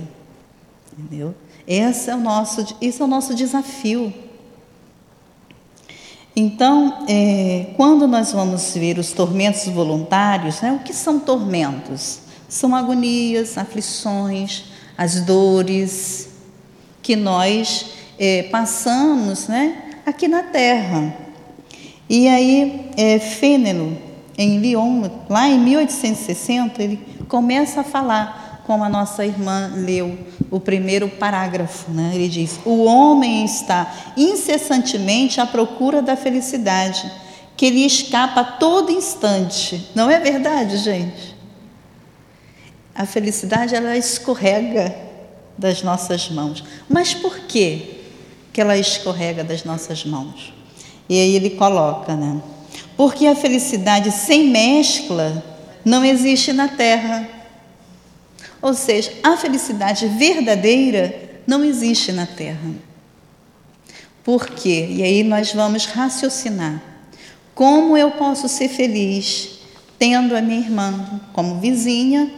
[0.92, 1.34] Entendeu?
[1.66, 4.12] Esse é o nosso, esse é o nosso desafio.
[6.34, 12.20] Então, é, quando nós vamos ver os tormentos voluntários, né, o que são tormentos?
[12.48, 14.64] São agonias, aflições,
[14.96, 16.27] as dores
[17.08, 17.86] que nós
[18.18, 21.16] é, passamos né, aqui na Terra.
[22.06, 23.18] E aí, é,
[24.36, 30.18] em Lyon, lá em 1860, ele começa a falar, como a nossa irmã leu
[30.50, 31.90] o primeiro parágrafo.
[31.90, 32.10] Né?
[32.12, 37.10] Ele diz: O homem está incessantemente à procura da felicidade,
[37.56, 39.88] que lhe escapa a todo instante.
[39.94, 41.34] Não é verdade, gente?
[42.94, 45.07] A felicidade ela escorrega
[45.58, 46.64] das nossas mãos.
[46.88, 47.98] Mas por que
[48.52, 50.54] que ela escorrega das nossas mãos?
[51.08, 52.40] E aí ele coloca, né?
[52.96, 55.42] Porque a felicidade sem mescla
[55.84, 57.28] não existe na terra.
[58.62, 62.70] Ou seja, a felicidade verdadeira não existe na terra.
[64.22, 64.86] Por quê?
[64.90, 66.82] E aí nós vamos raciocinar.
[67.54, 69.58] Como eu posso ser feliz
[69.98, 72.30] tendo a minha irmã como vizinha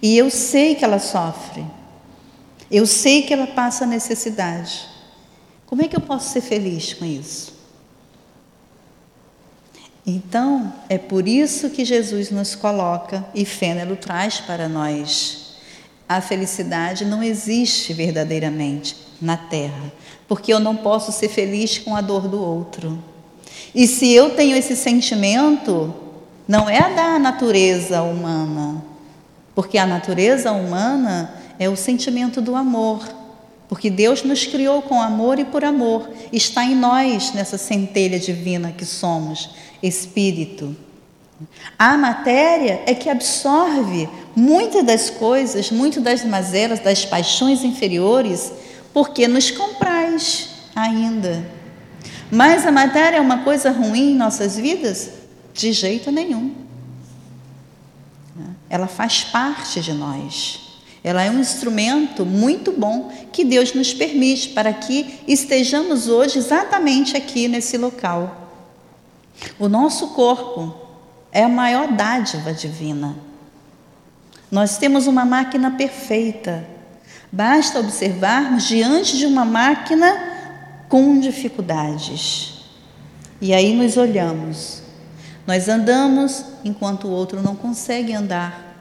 [0.00, 1.64] e eu sei que ela sofre?
[2.72, 4.88] Eu sei que ela passa necessidade.
[5.66, 7.52] Como é que eu posso ser feliz com isso?
[10.06, 15.52] Então, é por isso que Jesus nos coloca e Fênelo traz para nós.
[16.08, 19.92] A felicidade não existe verdadeiramente na terra,
[20.26, 23.02] porque eu não posso ser feliz com a dor do outro.
[23.74, 25.94] E se eu tenho esse sentimento,
[26.48, 28.82] não é da natureza humana,
[29.54, 33.02] porque a natureza humana é o sentimento do amor.
[33.68, 36.10] Porque Deus nos criou com amor e por amor.
[36.32, 39.50] Está em nós, nessa centelha divina que somos,
[39.82, 40.76] espírito.
[41.78, 48.52] A matéria é que absorve muitas das coisas, muitas das mazelas, das paixões inferiores,
[48.92, 51.44] porque nos compraz ainda.
[52.30, 55.10] Mas a matéria é uma coisa ruim em nossas vidas?
[55.52, 56.54] De jeito nenhum.
[58.68, 60.61] Ela faz parte de nós.
[61.04, 67.16] Ela é um instrumento muito bom que Deus nos permite para que estejamos hoje exatamente
[67.16, 68.50] aqui nesse local.
[69.58, 70.74] O nosso corpo
[71.32, 73.16] é a maior dádiva divina.
[74.50, 76.64] Nós temos uma máquina perfeita.
[77.32, 80.14] Basta observarmos diante de uma máquina
[80.88, 82.60] com dificuldades.
[83.40, 84.82] E aí nos olhamos.
[85.46, 88.71] Nós andamos enquanto o outro não consegue andar.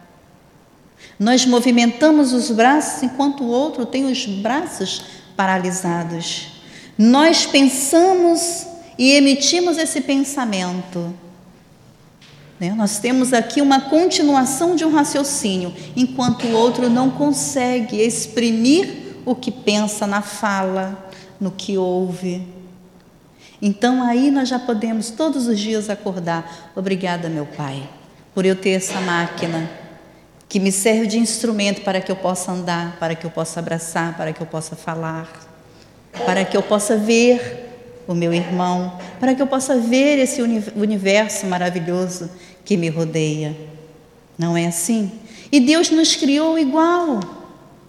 [1.21, 5.03] Nós movimentamos os braços enquanto o outro tem os braços
[5.35, 6.47] paralisados.
[6.97, 8.65] Nós pensamos
[8.97, 11.13] e emitimos esse pensamento.
[12.59, 12.73] Né?
[12.75, 19.35] Nós temos aqui uma continuação de um raciocínio, enquanto o outro não consegue exprimir o
[19.35, 21.09] que pensa na fala,
[21.39, 22.47] no que ouve.
[23.61, 26.71] Então aí nós já podemos todos os dias acordar.
[26.75, 27.87] Obrigada, meu Pai,
[28.33, 29.80] por eu ter essa máquina
[30.51, 34.17] que me serve de instrumento para que eu possa andar, para que eu possa abraçar,
[34.17, 35.31] para que eu possa falar,
[36.25, 37.69] para que eu possa ver
[38.05, 42.29] o meu irmão, para que eu possa ver esse universo maravilhoso
[42.65, 43.55] que me rodeia.
[44.37, 45.13] Não é assim?
[45.49, 47.21] E Deus nos criou igual.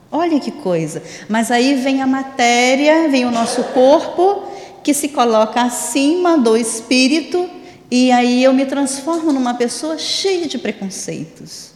[0.08, 1.02] Olha que coisa.
[1.28, 4.44] Mas aí vem a matéria, vem o nosso corpo,
[4.84, 7.50] que se coloca acima do espírito,
[7.90, 11.71] e aí eu me transformo numa pessoa cheia de preconceitos.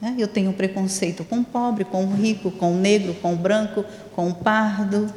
[0.00, 0.14] Né?
[0.18, 3.84] Eu tenho preconceito com o pobre, com o rico, com o negro, com o branco,
[4.14, 5.12] com o pardo.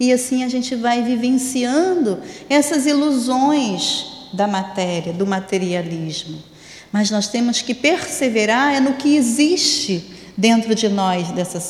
[0.00, 6.42] E assim a gente vai vivenciando essas ilusões da matéria, do materialismo.
[6.90, 10.04] Mas nós temos que perseverar é no que existe
[10.36, 11.60] dentro de nós dessa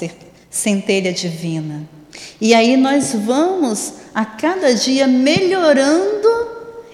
[0.51, 1.89] centelha divina.
[2.41, 6.52] E aí nós vamos a cada dia melhorando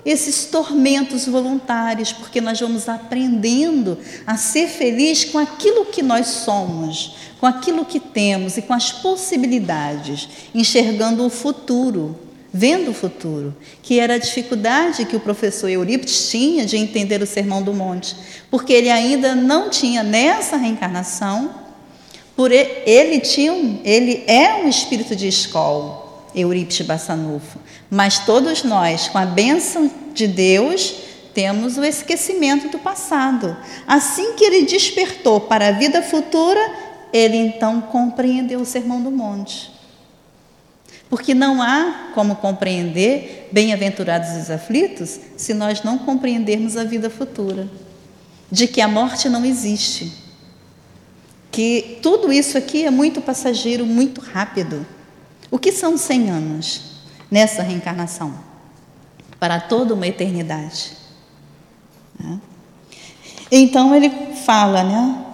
[0.08, 7.14] esses tormentos voluntários, porque nós vamos aprendendo a ser feliz com aquilo que nós somos,
[7.38, 12.18] com aquilo que temos e com as possibilidades, enxergando o futuro,
[12.50, 17.26] vendo o futuro, que era a dificuldade que o professor Eurípides tinha de entender o
[17.26, 18.16] Sermão do Monte,
[18.50, 21.50] porque ele ainda não tinha nessa reencarnação,
[22.34, 23.52] por ele, ele tinha,
[23.84, 27.58] ele é um espírito de escola, Eurípides Bassanufo,
[27.90, 30.94] mas todos nós, com a bênção de Deus,
[31.32, 33.56] temos o esquecimento do passado.
[33.86, 36.60] Assim que ele despertou para a vida futura,
[37.12, 39.70] ele então compreendeu o Sermão do Monte.
[41.08, 47.66] Porque não há como compreender bem-aventurados os aflitos se nós não compreendermos a vida futura,
[48.50, 50.12] de que a morte não existe,
[51.50, 54.86] que tudo isso aqui é muito passageiro, muito rápido.
[55.50, 56.97] O que são 100 anos
[57.30, 58.34] nessa reencarnação?
[59.38, 60.92] Para toda uma eternidade.
[62.18, 62.40] Né?
[63.50, 64.10] Então ele
[64.44, 65.24] fala, né?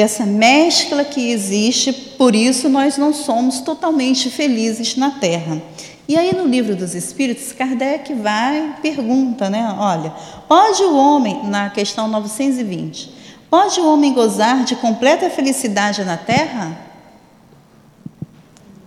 [0.00, 5.60] dessa mescla que existe, por isso nós não somos totalmente felizes na Terra.
[6.08, 9.76] E aí no livro dos Espíritos, Kardec vai pergunta, né?
[9.78, 10.10] Olha,
[10.48, 13.12] pode o homem, na questão 920,
[13.50, 16.76] pode o homem gozar de completa felicidade na Terra?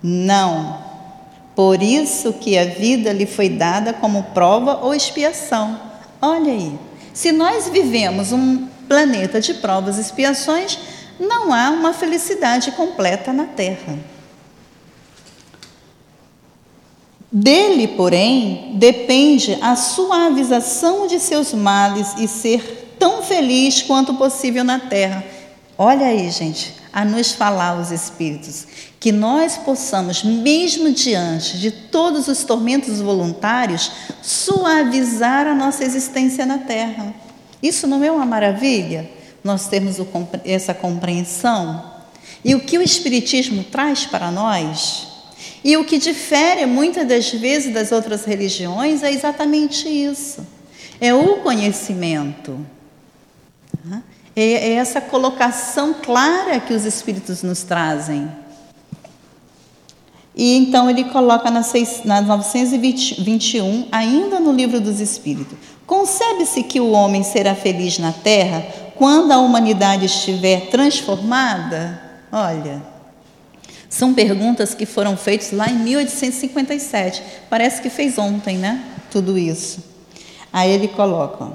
[0.02, 0.83] Não.
[1.56, 5.80] Por isso que a vida lhe foi dada como prova ou expiação.
[6.22, 6.78] Olha aí.
[7.14, 10.80] Se nós vivemos um planeta de provas e expiações,
[11.20, 13.98] não há uma felicidade completa na Terra.
[17.36, 24.78] Dele, porém, depende a suavização de seus males e ser tão feliz quanto possível na
[24.78, 25.24] terra.
[25.76, 28.68] Olha aí, gente, a nos falar os Espíritos,
[29.00, 36.60] que nós possamos, mesmo diante de todos os tormentos voluntários, suavizar a nossa existência na
[36.60, 37.14] Terra.
[37.62, 39.10] Isso não é uma maravilha?
[39.44, 39.98] Nós temos
[40.46, 41.92] essa compreensão?
[42.46, 45.08] E o que o Espiritismo traz para nós?
[45.64, 50.46] E o que difere muitas das vezes das outras religiões é exatamente isso:
[51.02, 52.66] é o conhecimento.
[54.36, 58.30] É, é essa colocação clara que os Espíritos nos trazem.
[60.36, 61.62] E então ele coloca na,
[62.22, 68.66] 921, ainda no livro dos Espíritos: Concebe-se que o homem será feliz na terra
[68.96, 72.02] quando a humanidade estiver transformada?
[72.32, 72.82] Olha,
[73.88, 77.22] são perguntas que foram feitas lá em 1857.
[77.48, 78.84] Parece que fez ontem, né?
[79.12, 79.84] Tudo isso.
[80.52, 81.52] Aí ele coloca: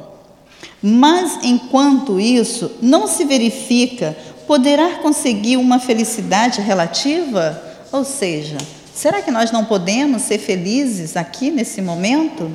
[0.83, 7.63] mas enquanto isso não se verifica, poderá conseguir uma felicidade relativa?
[7.91, 8.57] Ou seja,
[8.95, 12.51] será que nós não podemos ser felizes aqui nesse momento?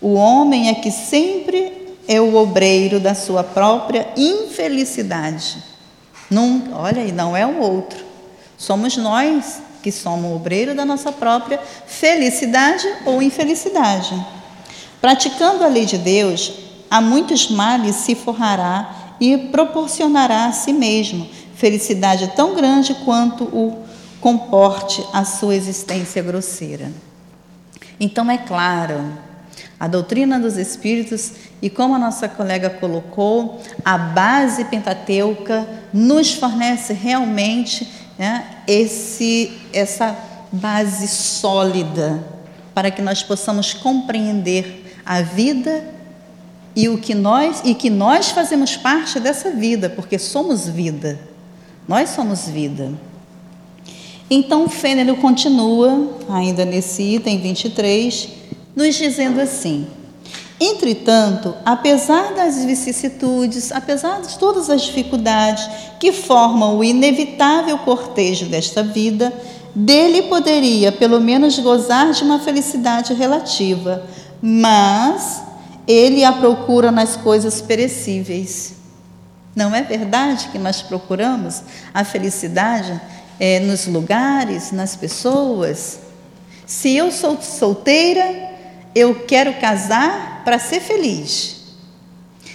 [0.00, 5.56] O homem é que sempre é o obreiro da sua própria infelicidade.
[6.30, 8.04] Não, olha aí, não é o outro.
[8.56, 14.14] Somos nós que somos o obreiro da nossa própria felicidade ou infelicidade.
[15.00, 16.52] Praticando a lei de Deus,
[16.94, 23.84] a muitos males se forrará e proporcionará a si mesmo felicidade tão grande quanto o
[24.20, 26.92] comporte a sua existência grosseira.
[27.98, 29.12] Então é claro,
[29.78, 36.92] a doutrina dos espíritos e como a nossa colega colocou, a base pentateuca nos fornece
[36.92, 40.16] realmente né, esse, essa
[40.52, 42.24] base sólida
[42.72, 45.93] para que nós possamos compreender a vida
[46.76, 51.18] e o que nós e que nós fazemos parte dessa vida, porque somos vida.
[51.86, 52.92] Nós somos vida.
[54.30, 58.28] Então, Fênero continua, ainda nesse item 23,
[58.74, 59.86] nos dizendo assim:
[60.58, 65.68] Entretanto, apesar das vicissitudes, apesar de todas as dificuldades
[66.00, 69.32] que formam o inevitável cortejo desta vida,
[69.74, 74.04] dele poderia, pelo menos, gozar de uma felicidade relativa,
[74.40, 75.42] mas
[75.86, 78.74] ele a procura nas coisas perecíveis.
[79.54, 83.00] Não é verdade que nós procuramos a felicidade
[83.38, 86.00] é, nos lugares, nas pessoas?
[86.66, 88.50] Se eu sou solteira,
[88.94, 91.62] eu quero casar para ser feliz.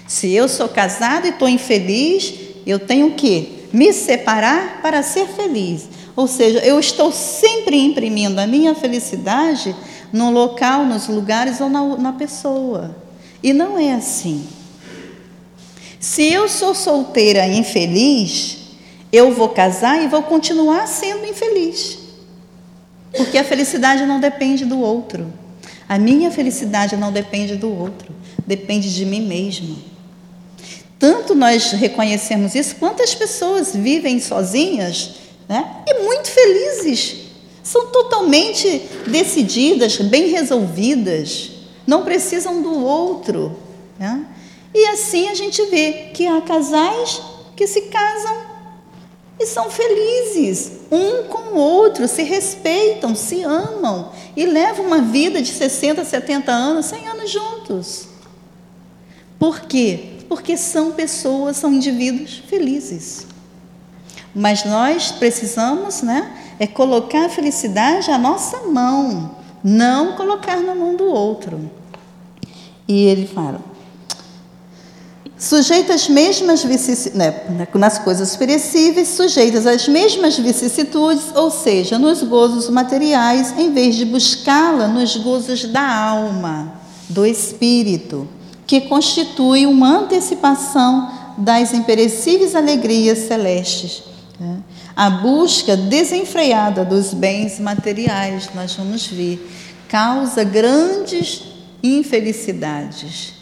[0.07, 2.33] Se eu sou casado e estou infeliz,
[2.65, 5.87] eu tenho que me separar para ser feliz.
[6.15, 9.75] Ou seja, eu estou sempre imprimindo a minha felicidade
[10.11, 12.95] no local, nos lugares ou na, na pessoa.
[13.41, 14.47] E não é assim.
[15.99, 18.57] Se eu sou solteira infeliz,
[19.11, 21.97] eu vou casar e vou continuar sendo infeliz.
[23.15, 25.33] Porque a felicidade não depende do outro.
[25.87, 28.13] A minha felicidade não depende do outro,
[28.45, 29.75] depende de mim mesma.
[30.99, 35.15] Tanto nós reconhecemos isso, quantas pessoas vivem sozinhas
[35.47, 37.15] né, e muito felizes.
[37.63, 41.58] São totalmente decididas, bem resolvidas
[41.89, 43.57] não precisam do outro.
[43.97, 44.23] Né?
[44.73, 47.19] E assim a gente vê que há casais
[47.55, 48.37] que se casam
[49.39, 55.41] e são felizes, um com o outro, se respeitam, se amam e levam uma vida
[55.41, 58.07] de 60, 70 anos, 100 anos juntos.
[59.39, 60.17] Por quê?
[60.27, 63.25] Porque são pessoas, são indivíduos felizes.
[64.35, 70.95] Mas nós precisamos, né, é colocar a felicidade à nossa mão, não colocar na mão
[70.95, 71.78] do outro.
[72.89, 73.61] E ele fala:
[75.37, 82.23] sujeito às mesmas vicissitudes, né, nas coisas perecíveis, sujeitas às mesmas vicissitudes, ou seja, nos
[82.23, 86.73] gozos materiais, em vez de buscá-la nos gozos da alma,
[87.07, 88.27] do espírito,
[88.65, 94.03] que constitui uma antecipação das imperecíveis alegrias celestes.
[94.39, 94.57] Né?
[94.95, 99.47] A busca desenfreada dos bens materiais, nós vamos ver,
[99.87, 101.48] causa grandes
[101.81, 103.33] infelicidades.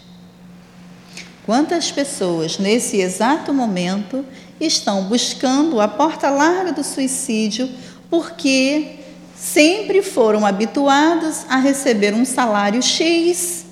[1.44, 4.24] Quantas pessoas nesse exato momento
[4.60, 7.68] estão buscando a porta larga do suicídio
[8.10, 8.96] porque
[9.34, 13.68] sempre foram habituados a receber um salário X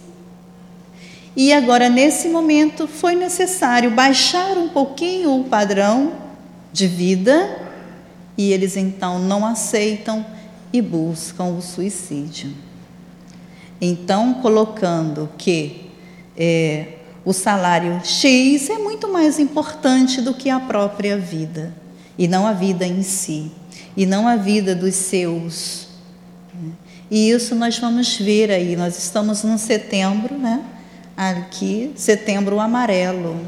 [1.36, 6.14] e agora, nesse momento, foi necessário baixar um pouquinho o padrão
[6.72, 7.60] de vida
[8.38, 10.24] e eles então não aceitam
[10.72, 12.54] e buscam o suicídio.
[13.80, 15.90] Então, colocando que
[16.36, 21.74] é, o salário X é muito mais importante do que a própria vida,
[22.18, 23.50] e não a vida em si,
[23.96, 25.88] e não a vida dos seus.
[27.10, 30.64] E isso nós vamos ver aí, nós estamos no setembro, né?
[31.16, 33.40] aqui, setembro amarelo.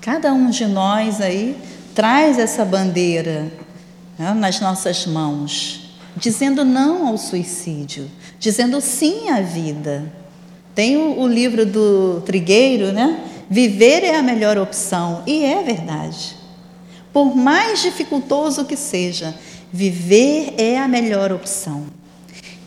[0.00, 1.58] Cada um de nós aí
[1.94, 3.52] traz essa bandeira
[4.18, 8.08] né, nas nossas mãos, dizendo não ao suicídio,
[8.38, 10.12] dizendo sim à vida.
[10.74, 13.20] Tem o, livro do Trigueiro, né?
[13.48, 16.36] Viver é a melhor opção, e é verdade.
[17.12, 19.34] Por mais dificultoso que seja,
[19.72, 21.84] viver é a melhor opção.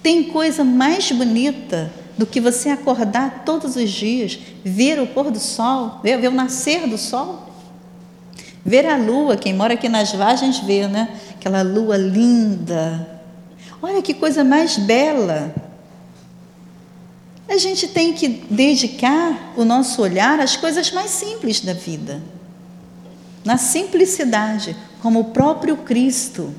[0.02, 5.40] Tem coisa mais bonita do que você acordar todos os dias, ver o pôr do
[5.40, 7.44] sol, ver, ver o nascer do sol.
[8.64, 11.10] Ver a lua, quem mora aqui nas Vargens vê, né?
[11.32, 13.17] Aquela lua linda.
[13.82, 15.54] Olha que coisa mais bela.
[17.48, 22.22] A gente tem que dedicar o nosso olhar às coisas mais simples da vida.
[23.46, 26.54] Na simplicidade, como o próprio Cristo.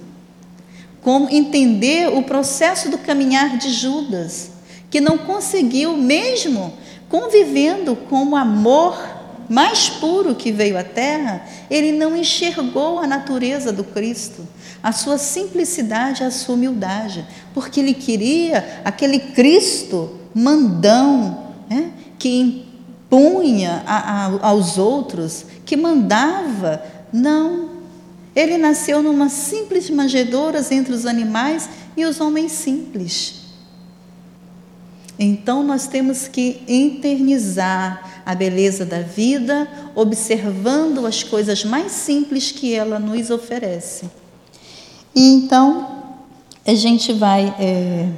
[1.03, 4.53] Como entender o processo do caminhar de Judas
[4.91, 6.73] que não conseguiu, mesmo
[7.09, 9.18] convivendo com o amor
[9.49, 14.47] mais puro que veio à Terra, ele não enxergou a natureza do Cristo,
[14.83, 22.65] a sua simplicidade, a sua humildade, porque ele queria aquele Cristo mandão, né, que
[23.09, 26.83] impunha a, a, aos outros, que mandava.
[27.13, 27.71] Não.
[28.37, 33.38] Ele nasceu numa simples manjedoura entre os animais e os homens simples.
[35.19, 42.75] Então nós temos que internizar a beleza da vida, observando as coisas mais simples que
[42.75, 44.09] ela nos oferece.
[45.15, 46.15] E então
[46.67, 47.55] a gente vai.
[47.59, 48.09] É,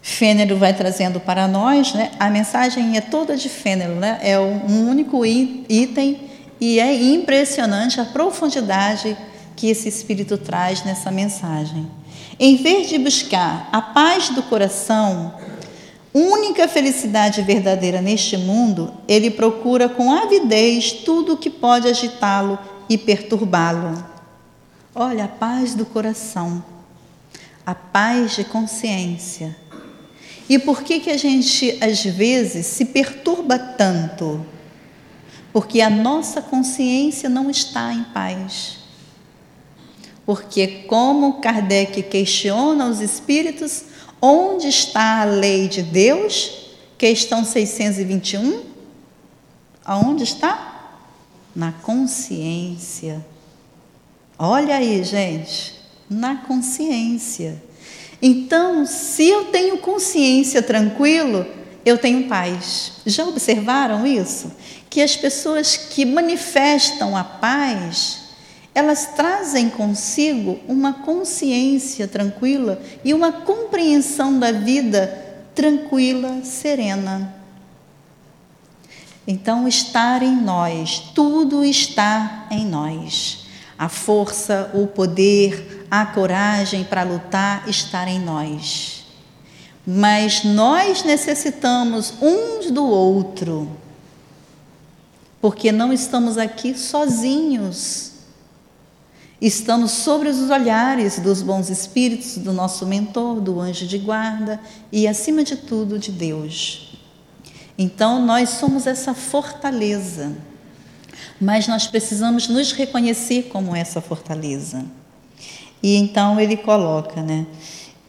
[0.00, 2.10] Fênero vai trazendo para nós, né?
[2.18, 4.18] a mensagem é toda de Fênero, né?
[4.22, 6.20] é um único item
[6.60, 9.16] e é impressionante a profundidade
[9.56, 11.86] que esse espírito traz nessa mensagem.
[12.42, 15.34] Em vez de buscar a paz do coração,
[16.14, 22.96] única felicidade verdadeira neste mundo, ele procura com avidez tudo o que pode agitá-lo e
[22.96, 24.02] perturbá-lo.
[24.94, 26.64] Olha, a paz do coração,
[27.66, 29.54] a paz de consciência.
[30.48, 34.46] E por que, que a gente, às vezes, se perturba tanto?
[35.52, 38.79] Porque a nossa consciência não está em paz.
[40.30, 43.82] Porque, como Kardec questiona os espíritos,
[44.22, 46.70] onde está a lei de Deus?
[46.96, 48.62] Questão 621.
[49.84, 50.92] Aonde está?
[51.52, 53.26] Na consciência.
[54.38, 55.74] Olha aí, gente,
[56.08, 57.60] na consciência.
[58.22, 61.44] Então, se eu tenho consciência tranquilo,
[61.84, 62.92] eu tenho paz.
[63.04, 64.52] Já observaram isso?
[64.88, 68.19] Que as pessoas que manifestam a paz,
[68.74, 77.34] elas trazem consigo uma consciência tranquila e uma compreensão da vida tranquila, serena.
[79.26, 83.46] Então, estar em nós, tudo está em nós.
[83.78, 89.04] A força, o poder, a coragem para lutar está em nós.
[89.86, 93.70] Mas nós necessitamos uns do outro,
[95.40, 98.09] porque não estamos aqui sozinhos.
[99.40, 104.60] Estamos sobre os olhares dos bons espíritos, do nosso mentor, do anjo de guarda
[104.92, 106.98] e, acima de tudo, de Deus.
[107.78, 110.36] Então, nós somos essa fortaleza,
[111.40, 114.84] mas nós precisamos nos reconhecer como essa fortaleza.
[115.82, 117.46] E então ele coloca, né?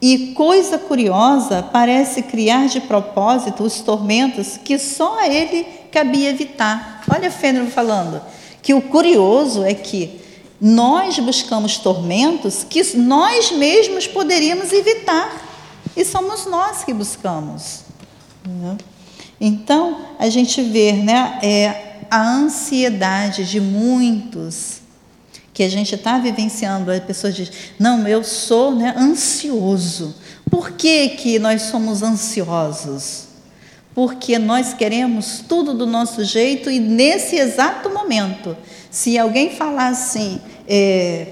[0.02, 7.02] E coisa curiosa, parece criar de propósito os tormentos que só a ele cabia evitar.
[7.08, 8.20] Olha Fênero falando
[8.60, 10.20] que o curioso é que
[10.64, 15.50] nós buscamos tormentos que nós mesmos poderíamos evitar.
[15.96, 17.80] E somos nós que buscamos.
[19.40, 24.80] Então, a gente vê né, é, a ansiedade de muitos
[25.52, 26.92] que a gente está vivenciando.
[26.92, 30.14] A pessoa diz: Não, eu sou né, ansioso.
[30.48, 33.24] Por que, que nós somos ansiosos?
[33.94, 38.56] Porque nós queremos tudo do nosso jeito e nesse exato momento,
[38.90, 41.26] se alguém falar assim, é,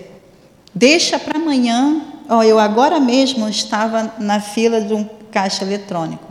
[0.75, 6.25] deixa para amanhã, ó, eu agora mesmo estava na fila de um caixa eletrônico.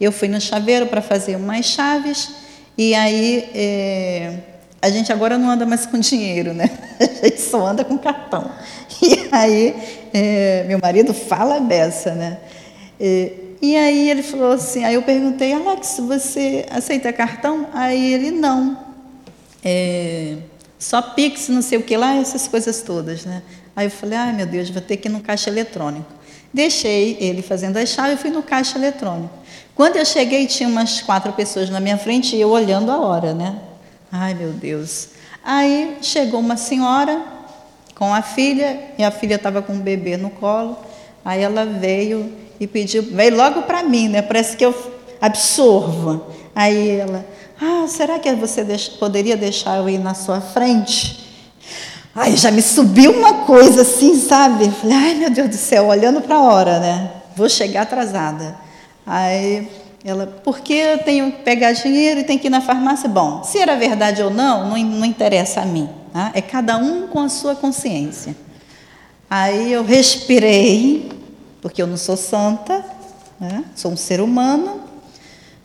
[0.00, 2.30] Eu fui no chaveiro para fazer umas chaves
[2.76, 4.38] e aí é,
[4.80, 6.68] a gente agora não anda mais com dinheiro, né?
[7.22, 8.50] A gente só anda com cartão.
[9.00, 9.74] E aí
[10.12, 12.38] é, meu marido fala dessa, né?
[13.00, 17.68] E, e aí ele falou assim, aí eu perguntei, Alex, você aceita cartão?
[17.72, 18.76] Aí ele não.
[19.64, 20.36] É,
[20.82, 23.42] só Pix, não sei o que lá, essas coisas todas, né?
[23.74, 26.06] Aí eu falei, ai meu Deus, vou ter que ir no caixa eletrônico.
[26.52, 29.32] Deixei ele fazendo a chave e fui no caixa eletrônico.
[29.76, 33.32] Quando eu cheguei, tinha umas quatro pessoas na minha frente e eu olhando a hora,
[33.32, 33.60] né?
[34.10, 35.10] Ai meu Deus.
[35.44, 37.22] Aí chegou uma senhora
[37.94, 40.76] com a filha, e a filha estava com um bebê no colo.
[41.24, 44.20] Aí ela veio e pediu, veio logo para mim, né?
[44.20, 44.74] Parece que eu
[45.20, 46.26] absorvo.
[46.54, 47.24] Aí ela,
[47.62, 48.64] ah, será que você
[48.98, 51.22] poderia deixar eu ir na sua frente?
[52.12, 54.68] Ai, já me subiu uma coisa assim, sabe?
[54.70, 57.10] Falei, ai meu Deus do céu, olhando para a hora, né?
[57.36, 58.56] Vou chegar atrasada.
[59.06, 59.68] Aí
[60.04, 63.08] ela, porque eu tenho que pegar dinheiro e tenho que ir na farmácia?
[63.08, 65.88] Bom, se era verdade ou não, não, não interessa a mim.
[66.12, 66.32] Tá?
[66.34, 68.34] É cada um com a sua consciência.
[69.30, 71.10] Aí eu respirei,
[71.62, 72.84] porque eu não sou santa,
[73.40, 73.64] né?
[73.76, 74.81] sou um ser humano.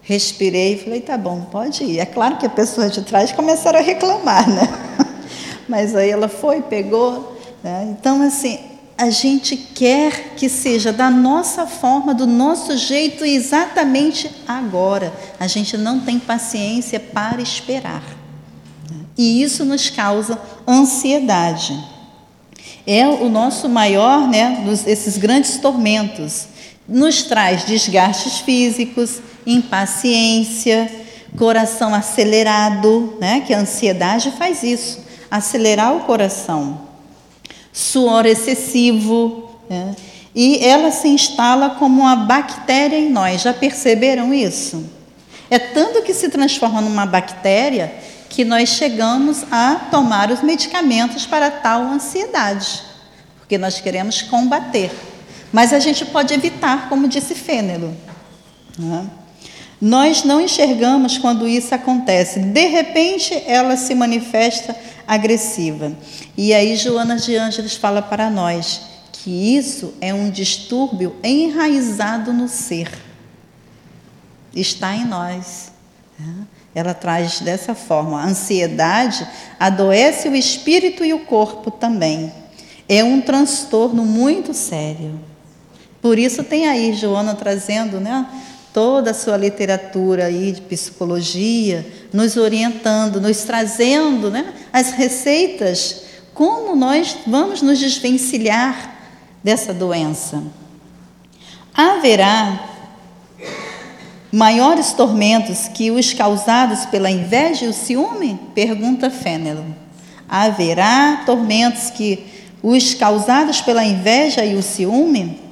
[0.08, 2.00] Respirei e falei, tá bom, pode ir.
[2.00, 4.62] É claro que a pessoa de trás começaram a reclamar, né?
[5.68, 7.38] Mas aí ela foi, pegou.
[7.62, 7.90] Né?
[7.92, 8.58] Então, assim,
[8.98, 15.12] a gente quer que seja da nossa forma, do nosso jeito, exatamente agora.
[15.38, 18.02] A gente não tem paciência para esperar.
[19.18, 21.78] E isso nos causa ansiedade.
[22.86, 26.48] É o nosso maior, né, dos, esses grandes tormentos.
[26.88, 30.92] Nos traz desgastes físicos, impaciência,
[31.38, 36.82] coração acelerado, né, que a ansiedade faz isso acelerar o coração,
[37.72, 39.96] suor excessivo, né?
[40.34, 43.42] e ela se instala como uma bactéria em nós.
[43.42, 44.90] Já perceberam isso?
[45.50, 47.94] É tanto que se transforma numa bactéria
[48.30, 52.84] que nós chegamos a tomar os medicamentos para tal ansiedade,
[53.40, 54.92] porque nós queremos combater.
[55.52, 57.96] Mas a gente pode evitar, como disse Fênelo.
[58.78, 59.08] Né?
[59.80, 62.40] Nós não enxergamos quando isso acontece.
[62.40, 64.76] De repente, ela se manifesta
[65.08, 65.94] agressiva.
[66.36, 72.48] E aí Joana de Ângeles fala para nós que isso é um distúrbio enraizado no
[72.48, 72.92] ser.
[74.54, 75.72] Está em nós.
[76.20, 76.34] Né?
[76.74, 78.22] Ela traz dessa forma.
[78.22, 79.28] A ansiedade
[79.60, 82.32] adoece o espírito e o corpo também.
[82.90, 85.20] É um transtorno muito sério.
[86.02, 88.26] Por isso tem aí Joana trazendo, né?
[88.74, 96.04] Toda a sua literatura aí de psicologia, nos orientando, nos trazendo né, as receitas,
[96.34, 98.96] como nós vamos nos desvencilhar
[99.44, 100.44] dessa doença.
[101.74, 102.68] Haverá
[104.32, 108.40] maiores tormentos que os causados pela inveja e o ciúme?
[108.54, 109.66] Pergunta Fênelo.
[110.28, 112.26] Haverá tormentos que
[112.62, 115.47] os causados pela inveja e o ciúme?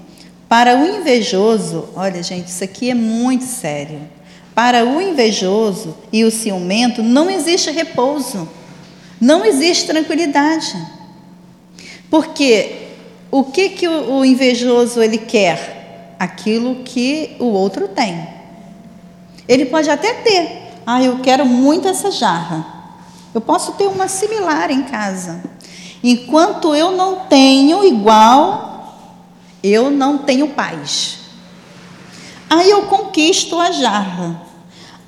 [0.48, 4.00] Para o invejoso, olha gente, isso aqui é muito sério.
[4.54, 8.48] Para o invejoso e o ciumento não existe repouso,
[9.20, 10.76] não existe tranquilidade.
[12.10, 12.90] Porque
[13.32, 16.16] o que, que o invejoso ele quer?
[16.18, 18.28] Aquilo que o outro tem.
[19.48, 20.72] Ele pode até ter.
[20.86, 22.66] Ah, eu quero muito essa jarra.
[23.34, 25.44] Eu posso ter uma similar em casa.
[26.02, 28.75] Enquanto eu não tenho igual,
[29.72, 31.18] eu não tenho paz.
[32.48, 34.42] Aí eu conquisto a jarra.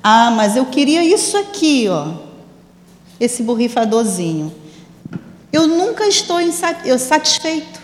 [0.02, 2.14] Ah, mas eu queria isso aqui, ó.
[3.20, 4.52] Esse borrifadorzinho.
[5.52, 6.38] Eu nunca estou
[6.84, 7.80] eu satisfeito.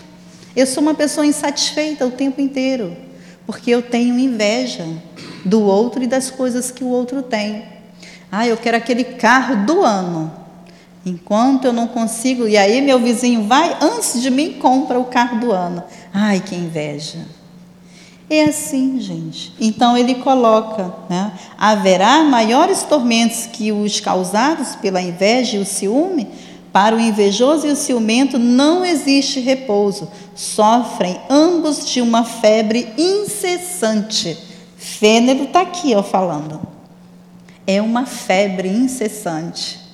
[0.55, 2.95] Eu sou uma pessoa insatisfeita o tempo inteiro,
[3.45, 4.85] porque eu tenho inveja
[5.43, 7.63] do outro e das coisas que o outro tem.
[8.31, 10.44] Ah, eu quero aquele carro do ano.
[11.05, 15.39] Enquanto eu não consigo, e aí meu vizinho vai antes de mim compra o carro
[15.39, 15.83] do ano.
[16.11, 17.19] Ai, que inveja.
[18.27, 19.53] É assim, gente.
[19.59, 21.31] Então ele coloca, né?
[21.59, 26.27] Haverá maiores tormentos que os causados pela inveja e o ciúme?
[26.73, 30.09] Para o invejoso e o ciumento não existe repouso.
[30.33, 34.35] Sofrem ambos de uma febre incessante.
[34.75, 36.59] Fênero está aqui, ó, falando.
[37.67, 39.84] é uma febre incessante.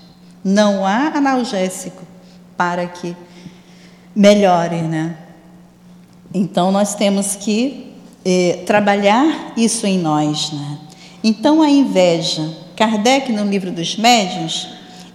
[0.44, 2.04] Não há analgésico
[2.58, 3.16] para que
[4.16, 5.18] melhore, né?
[6.34, 7.94] Então nós temos que
[8.26, 10.78] eh, trabalhar isso em nós, né?
[11.24, 14.70] Então a inveja, Kardec no livro dos médiuns,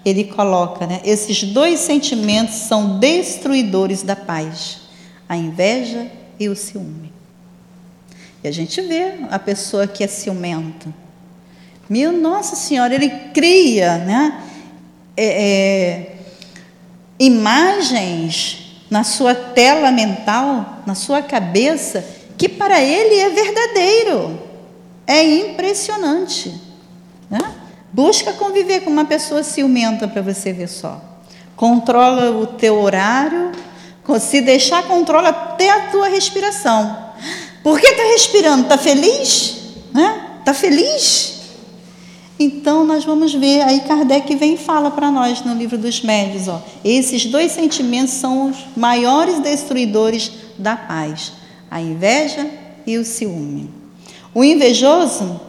[0.04, 1.00] ele coloca, né?
[1.04, 4.78] Esses dois sentimentos são destruidores da paz:
[5.28, 6.06] a inveja
[6.38, 7.12] e o ciúme.
[8.44, 10.94] E a gente vê a pessoa que é ciumenta.
[11.88, 14.42] Meu Nossa Senhora, ele cria, né?
[15.16, 16.16] É, é,
[17.18, 22.04] imagens na sua tela mental, na sua cabeça,
[22.36, 24.40] que para ele é verdadeiro.
[25.06, 26.54] É impressionante.
[27.30, 27.40] Né?
[27.92, 31.00] Busca conviver com uma pessoa ciumenta para você ver só.
[31.56, 33.52] Controla o teu horário,
[34.20, 37.06] se deixar, controla até a tua respiração.
[37.62, 38.62] Por que está respirando?
[38.64, 39.56] Está feliz?
[39.92, 40.20] Né?
[40.38, 41.35] Está feliz?
[42.38, 46.48] Então, nós vamos ver, aí Kardec vem e fala para nós no livro dos médios,
[46.48, 51.32] ó, esses dois sentimentos são os maiores destruidores da paz,
[51.70, 52.46] a inveja
[52.86, 53.70] e o ciúme.
[54.34, 55.40] O invejoso,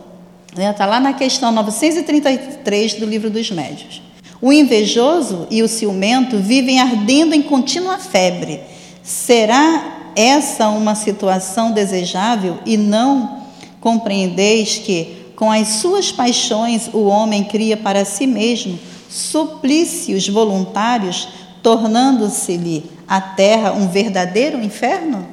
[0.55, 4.01] está né, lá na questão 933 do livro dos médios.
[4.41, 8.61] O invejoso e o ciumento vivem ardendo em contínua febre.
[9.03, 13.41] Será essa uma situação desejável e não
[13.81, 21.29] compreendeis que com as suas paixões, o homem cria para si mesmo suplícios voluntários,
[21.61, 25.27] tornando-se-lhe a terra um verdadeiro inferno?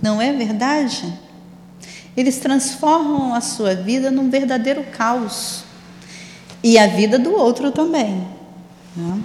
[0.00, 1.12] Não é verdade?
[2.16, 5.64] Eles transformam a sua vida num verdadeiro caos
[6.62, 8.24] e a vida do outro também.
[8.94, 9.20] Né?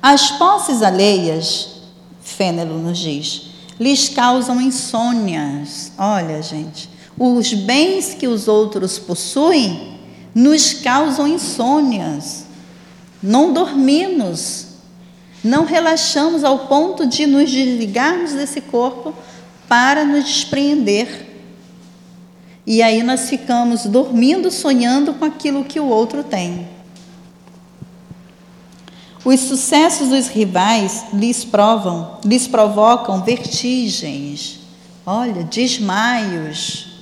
[0.00, 1.82] As posses alheias,
[2.22, 3.42] Fênelo nos diz,
[3.78, 5.92] lhes causam insônias.
[5.98, 9.94] Olha, gente, os bens que os outros possuem
[10.34, 12.44] nos causam insônias.
[13.22, 14.66] Não dormimos,
[15.42, 19.14] não relaxamos ao ponto de nos desligarmos desse corpo
[19.68, 21.30] para nos despreender.
[22.66, 26.68] E aí nós ficamos dormindo, sonhando com aquilo que o outro tem.
[29.24, 34.60] Os sucessos dos rivais lhes provam, lhes provocam vertigens,
[35.06, 36.93] olha, desmaios,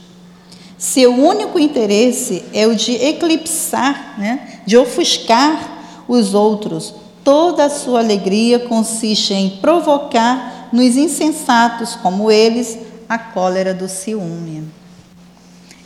[0.83, 4.63] seu único interesse é o de eclipsar, né?
[4.67, 6.93] de ofuscar os outros.
[7.23, 12.77] Toda a sua alegria consiste em provocar nos insensatos como eles
[13.09, 14.65] a cólera do ciúme.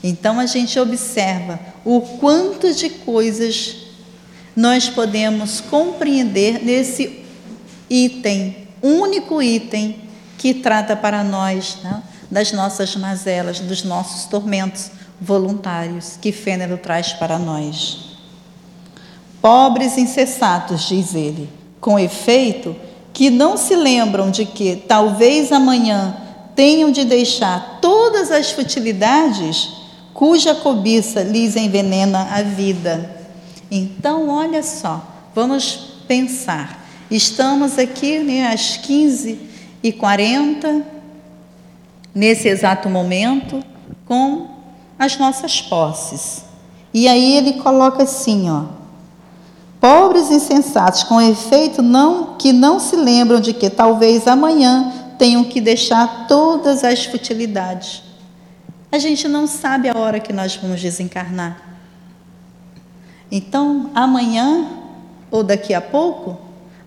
[0.03, 3.77] Então a gente observa o quanto de coisas
[4.57, 7.23] nós podemos compreender nesse
[7.91, 9.97] item, único item
[10.39, 11.77] que trata para nós.
[11.85, 12.03] Né?
[12.31, 18.17] Das nossas mazelas, dos nossos tormentos voluntários que Fênero traz para nós.
[19.41, 21.49] Pobres insensatos, diz ele,
[21.81, 22.75] com efeito,
[23.13, 26.17] que não se lembram de que talvez amanhã
[26.55, 29.71] tenham de deixar todas as futilidades
[30.13, 33.15] cuja cobiça lhes envenena a vida.
[33.71, 36.85] Então, olha só, vamos pensar.
[37.11, 40.96] Estamos aqui né, às 15h40
[42.17, 43.63] nesse exato momento
[44.07, 44.49] com
[44.99, 46.47] as nossas posses.
[46.95, 48.65] E aí ele coloca assim, ó:
[49.79, 55.61] Pobres insensatos, com efeito não que não se lembram de que talvez amanhã tenham que
[55.61, 58.03] deixar todas as futilidades.
[58.91, 61.61] A gente não sabe a hora que nós vamos desencarnar.
[63.31, 64.67] Então, amanhã
[65.31, 66.39] ou daqui a pouco,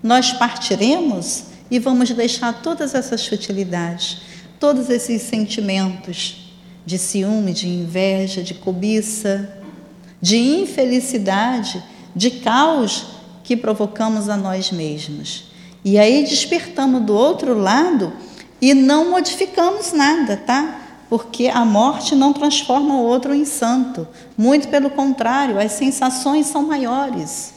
[0.01, 4.28] nós partiremos e vamos deixar todas essas futilidades
[4.60, 6.51] todos esses sentimentos
[6.86, 9.57] de ciúme, de inveja, de cobiça,
[10.22, 11.84] de infelicidade,
[12.16, 13.07] de caos
[13.43, 15.45] que provocamos a nós mesmos.
[15.84, 18.12] E aí despertamos do outro lado
[18.62, 20.82] e não modificamos nada, tá?
[21.10, 24.07] Porque a morte não transforma o outro em santo.
[24.38, 27.53] Muito pelo contrário, as sensações são maiores,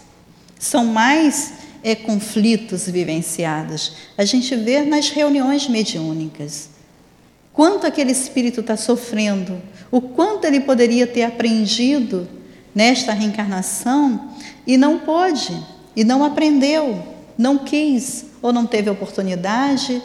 [0.58, 3.92] são mais é, conflitos vivenciados.
[4.16, 6.70] A gente vê nas reuniões mediúnicas.
[7.52, 12.26] Quanto aquele espírito está sofrendo, o quanto ele poderia ter aprendido
[12.74, 14.30] nesta reencarnação
[14.66, 15.54] e não pôde,
[15.94, 17.02] e não aprendeu,
[17.36, 20.02] não quis, ou não teve oportunidade,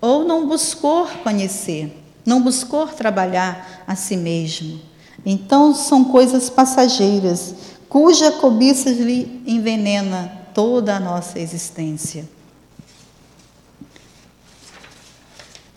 [0.00, 4.78] ou não buscou conhecer, não buscou trabalhar a si mesmo.
[5.24, 7.54] Então, são coisas passageiras,
[7.88, 12.35] cuja cobiça lhe envenena toda a nossa existência.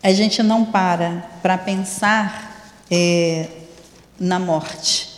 [0.02, 3.48] A gente não para para pensar é,
[4.20, 5.10] na morte.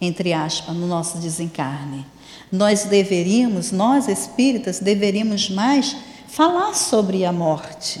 [0.00, 2.04] entre aspas, no nosso desencarne.
[2.52, 5.96] Nós deveríamos, nós espíritas, deveríamos mais
[6.28, 8.00] falar sobre a morte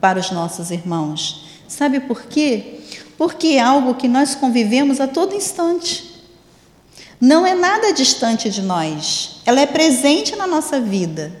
[0.00, 1.44] para os nossos irmãos.
[1.68, 2.80] Sabe por quê?
[3.18, 6.22] Porque é algo que nós convivemos a todo instante.
[7.20, 11.32] Não é nada distante de nós, ela é presente na nossa vida.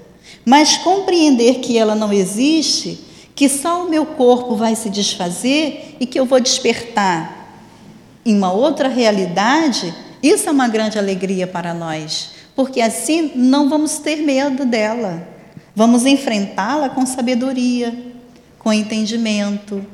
[0.44, 3.00] Mas compreender que ela não existe,
[3.36, 7.52] que só o meu corpo vai se desfazer e que eu vou despertar
[8.24, 13.98] em uma outra realidade, isso é uma grande alegria para nós, porque assim não vamos
[13.98, 15.28] ter medo dela.
[15.74, 17.94] Vamos enfrentá-la com sabedoria,
[18.58, 19.84] com entendimento,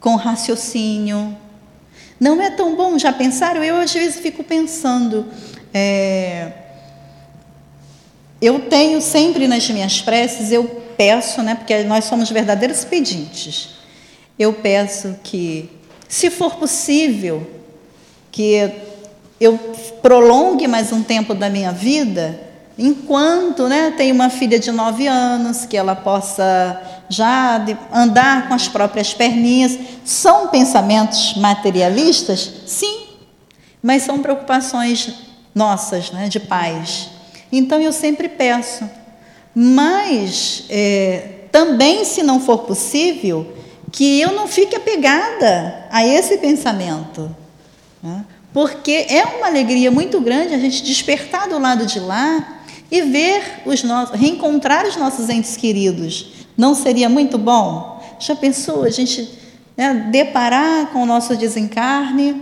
[0.00, 1.38] com raciocínio.
[2.18, 3.62] Não é tão bom, já pensaram?
[3.62, 5.26] Eu às vezes fico pensando.
[5.72, 6.50] É,
[8.42, 13.70] eu tenho sempre nas minhas preces, eu peço, né, porque nós somos verdadeiros pedintes.
[14.36, 15.70] Eu peço que,
[16.08, 17.48] se for possível,
[18.32, 18.70] que
[19.40, 19.56] eu
[20.02, 22.40] prolongue mais um tempo da minha vida,
[22.76, 28.68] enquanto né, tem uma filha de nove anos, que ela possa já andar com as
[28.68, 29.78] próprias perninhas.
[30.04, 32.50] São pensamentos materialistas?
[32.66, 33.06] Sim,
[33.80, 35.14] mas são preocupações
[35.54, 37.08] nossas, né, de pais.
[37.50, 38.88] Então eu sempre peço,
[39.60, 43.44] mas é, também, se não for possível,
[43.90, 47.28] que eu não fique apegada a esse pensamento.
[48.00, 48.24] Né?
[48.52, 53.62] Porque é uma alegria muito grande a gente despertar do lado de lá e ver
[53.66, 56.46] os nossos, reencontrar os nossos entes queridos.
[56.56, 58.00] Não seria muito bom?
[58.20, 59.28] Já pensou a gente
[59.76, 62.40] né, deparar com o nosso desencarne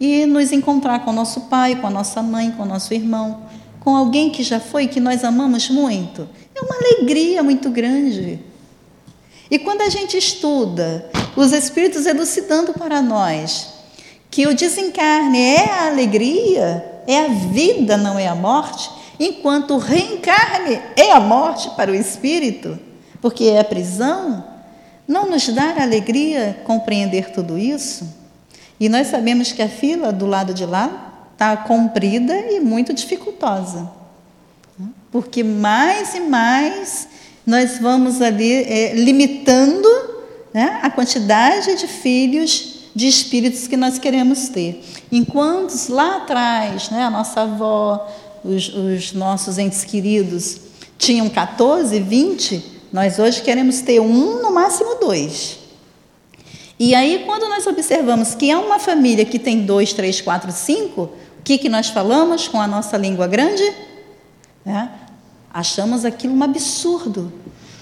[0.00, 3.42] e nos encontrar com o nosso pai, com a nossa mãe, com o nosso irmão,
[3.78, 6.26] com alguém que já foi, que nós amamos muito?
[6.56, 8.40] É uma alegria muito grande.
[9.50, 13.74] E quando a gente estuda os Espíritos elucidando para nós
[14.30, 18.90] que o desencarne é a alegria, é a vida, não é a morte,
[19.20, 22.78] enquanto o reencarne é a morte para o espírito,
[23.20, 24.44] porque é a prisão,
[25.06, 28.08] não nos dá alegria compreender tudo isso?
[28.80, 33.90] E nós sabemos que a fila do lado de lá está comprida e muito dificultosa,
[35.16, 37.08] porque mais e mais
[37.46, 39.88] nós vamos ali é, limitando
[40.52, 44.84] né, a quantidade de filhos de espíritos que nós queremos ter.
[45.10, 48.06] Enquanto lá atrás, né, a nossa avó,
[48.44, 50.58] os, os nossos entes queridos
[50.98, 55.60] tinham 14, 20, nós hoje queremos ter um, no máximo dois.
[56.78, 61.04] E aí, quando nós observamos que é uma família que tem dois, três, quatro, cinco,
[61.40, 63.64] o que, que nós falamos com a nossa língua grande?
[64.66, 65.05] É,
[65.56, 67.32] achamos aquilo um absurdo.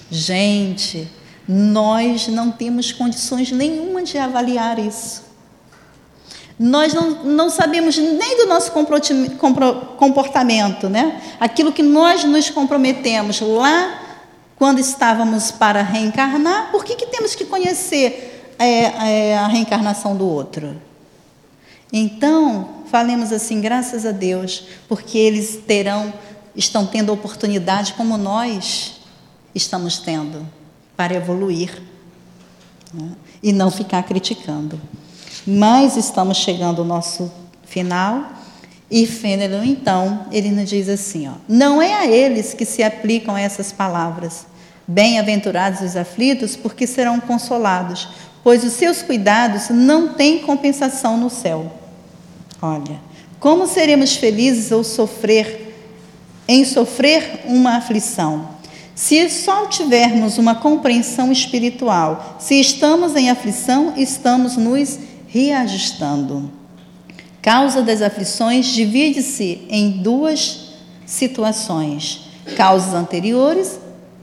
[0.09, 1.09] Gente,
[1.45, 5.25] nós não temos condições nenhuma de avaliar isso.
[6.57, 8.71] Nós não, não sabemos nem do nosso
[9.97, 11.21] comportamento, né?
[11.37, 14.01] Aquilo que nós nos comprometemos lá
[14.55, 20.25] quando estávamos para reencarnar, por que, que temos que conhecer é, é, a reencarnação do
[20.25, 20.81] outro?
[21.91, 26.13] Então, falemos assim, graças a Deus, porque eles terão,
[26.55, 29.01] estão tendo oportunidade como nós
[29.53, 30.47] estamos tendo
[30.95, 31.81] para evoluir
[32.93, 33.11] né?
[33.41, 34.79] e não ficar criticando.
[35.45, 37.31] Mas estamos chegando ao nosso
[37.65, 38.35] final
[38.89, 43.37] e Fênelon, então, ele nos diz assim: ó, não é a eles que se aplicam
[43.37, 44.45] essas palavras.
[44.87, 48.07] Bem-aventurados os aflitos, porque serão consolados,
[48.43, 51.71] pois os seus cuidados não têm compensação no céu.
[52.61, 52.99] Olha,
[53.39, 55.64] como seremos felizes ou sofrer
[56.47, 58.55] em sofrer uma aflição?
[58.95, 66.49] Se só tivermos uma compreensão espiritual, se estamos em aflição, estamos nos reajustando.
[67.41, 70.71] Causa das aflições divide-se em duas
[71.05, 73.77] situações: causas anteriores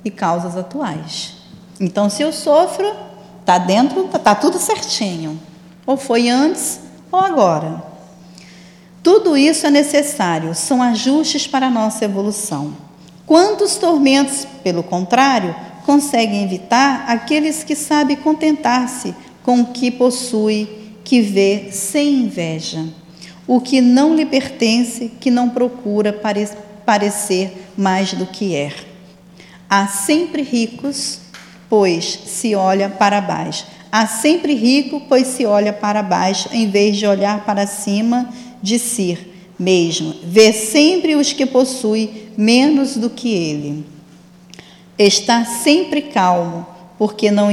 [0.04, 1.34] e causas atuais.
[1.78, 2.90] Então, se eu sofro,
[3.40, 5.38] está dentro, está tá tudo certinho.
[5.86, 7.91] Ou foi antes ou agora.
[9.02, 12.72] Tudo isso é necessário, são ajustes para a nossa evolução.
[13.26, 20.68] Quantos tormentos, pelo contrário, conseguem evitar aqueles que sabem contentar-se com o que possui,
[21.02, 22.84] que vê sem inveja,
[23.44, 26.48] o que não lhe pertence, que não procura pare
[26.86, 28.72] parecer mais do que é.
[29.68, 31.18] Há sempre ricos,
[31.68, 33.66] pois se olha para baixo.
[33.90, 38.28] Há sempre rico, pois se olha para baixo, em vez de olhar para cima
[38.62, 39.18] de si
[39.58, 40.14] mesmo.
[40.22, 43.84] Vê sempre os que possui menos do que ele.
[44.98, 46.66] Está sempre calmo,
[46.98, 47.50] porque não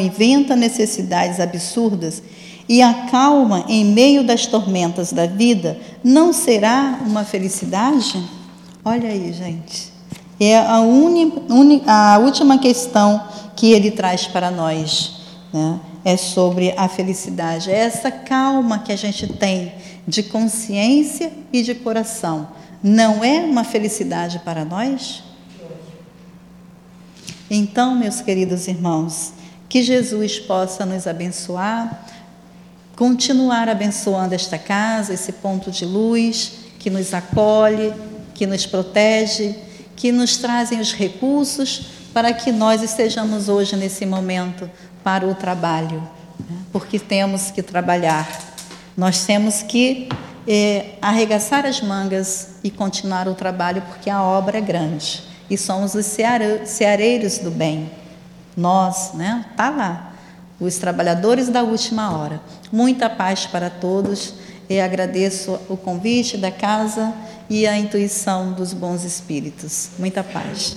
[0.00, 2.22] inventa necessidades absurdas
[2.68, 8.22] e a calma em meio das tormentas da vida não será uma felicidade?
[8.84, 9.92] Olha aí, gente.
[10.40, 13.22] É a, uni, uni, a última questão
[13.54, 15.16] que ele traz para nós.
[15.52, 15.78] Né?
[16.04, 17.70] É sobre a felicidade.
[17.70, 19.72] É essa calma que a gente tem
[20.06, 22.48] de consciência e de coração.
[22.82, 25.22] Não é uma felicidade para nós?
[27.50, 29.34] Então, meus queridos irmãos,
[29.68, 32.06] que Jesus possa nos abençoar,
[32.96, 37.92] continuar abençoando esta casa, esse ponto de luz que nos acolhe,
[38.34, 39.54] que nos protege,
[39.94, 44.68] que nos trazem os recursos para que nós estejamos hoje nesse momento
[45.02, 46.00] para o trabalho,
[46.50, 46.56] né?
[46.72, 48.51] porque temos que trabalhar.
[48.96, 50.08] Nós temos que
[50.46, 55.94] é, arregaçar as mangas e continuar o trabalho, porque a obra é grande e somos
[55.94, 57.90] os ceareiros do bem.
[58.56, 59.46] Nós, né?
[59.56, 60.14] Tá lá,
[60.60, 62.40] os trabalhadores da última hora.
[62.70, 64.34] Muita paz para todos.
[64.68, 67.12] E agradeço o convite da casa
[67.50, 69.90] e a intuição dos bons espíritos.
[69.98, 70.76] Muita paz.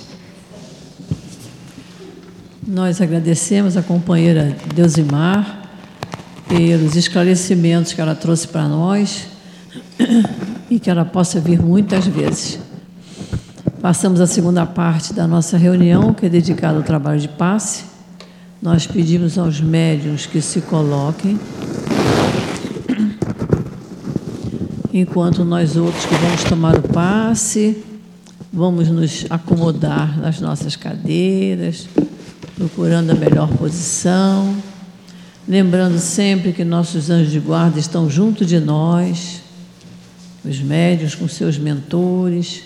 [2.67, 5.64] Nós agradecemos a companheira Deusimar
[6.47, 9.27] pelos esclarecimentos que ela trouxe para nós
[10.69, 12.59] e que ela possa vir muitas vezes.
[13.81, 17.83] Passamos a segunda parte da nossa reunião, que é dedicada ao trabalho de passe.
[18.61, 21.39] Nós pedimos aos médiuns que se coloquem,
[24.91, 27.83] enquanto nós outros que vamos tomar o passe,
[28.51, 31.87] vamos nos acomodar nas nossas cadeiras,
[32.55, 34.55] procurando a melhor posição,
[35.47, 39.41] lembrando sempre que nossos anjos de guarda estão junto de nós,
[40.43, 42.63] os médios com seus mentores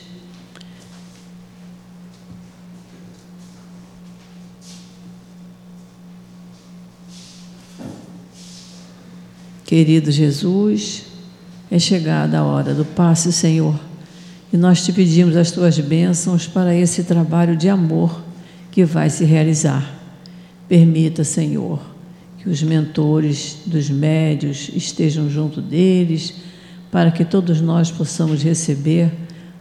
[9.70, 11.04] Querido Jesus,
[11.70, 13.80] é chegada a hora do passe, Senhor,
[14.52, 18.20] e nós te pedimos as tuas bênçãos para esse trabalho de amor
[18.72, 19.88] que vai se realizar.
[20.68, 21.80] Permita, Senhor,
[22.42, 26.34] que os mentores dos médios estejam junto deles,
[26.92, 29.12] para que todos nós possamos receber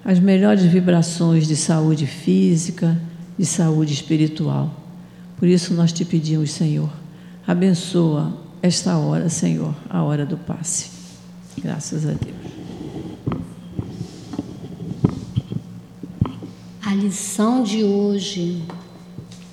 [0.05, 2.99] as melhores vibrações de saúde física,
[3.37, 4.74] de saúde espiritual.
[5.37, 6.91] Por isso nós te pedimos, Senhor,
[7.47, 10.91] abençoa esta hora, Senhor, a hora do passe.
[11.61, 12.37] Graças a Deus.
[16.83, 18.62] A lição de hoje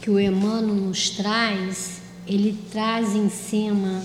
[0.02, 4.02] que o Emmanuel nos traz, ele traz em cima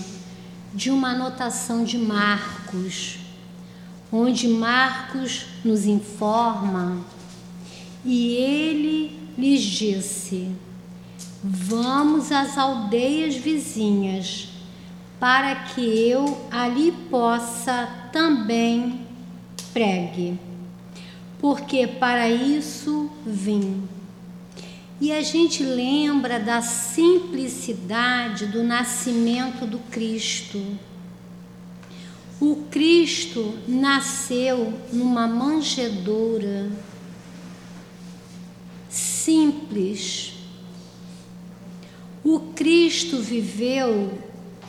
[0.73, 3.19] de uma anotação de Marcos,
[4.11, 6.97] onde Marcos nos informa
[8.05, 10.49] e ele lhes disse:
[11.43, 14.49] Vamos às aldeias vizinhas
[15.19, 19.01] para que eu ali possa também
[19.73, 20.39] pregue,
[21.39, 23.83] porque para isso vim.
[25.01, 30.77] E a gente lembra da simplicidade do nascimento do Cristo.
[32.39, 36.71] O Cristo nasceu numa manjedoura
[38.87, 40.33] simples.
[42.23, 44.21] O Cristo viveu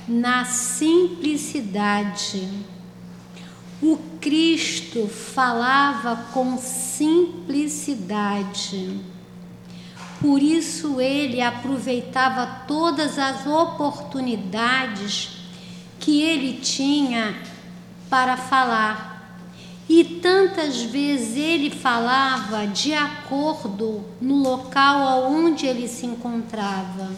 [0.09, 2.49] na simplicidade.
[3.83, 9.12] O Cristo falava com simplicidade.
[10.23, 15.31] Por isso ele aproveitava todas as oportunidades
[15.99, 17.35] que ele tinha
[18.09, 19.37] para falar.
[19.89, 27.11] E tantas vezes ele falava de acordo no local onde ele se encontrava.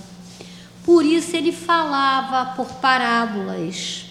[0.82, 4.07] Por isso ele falava por parábolas.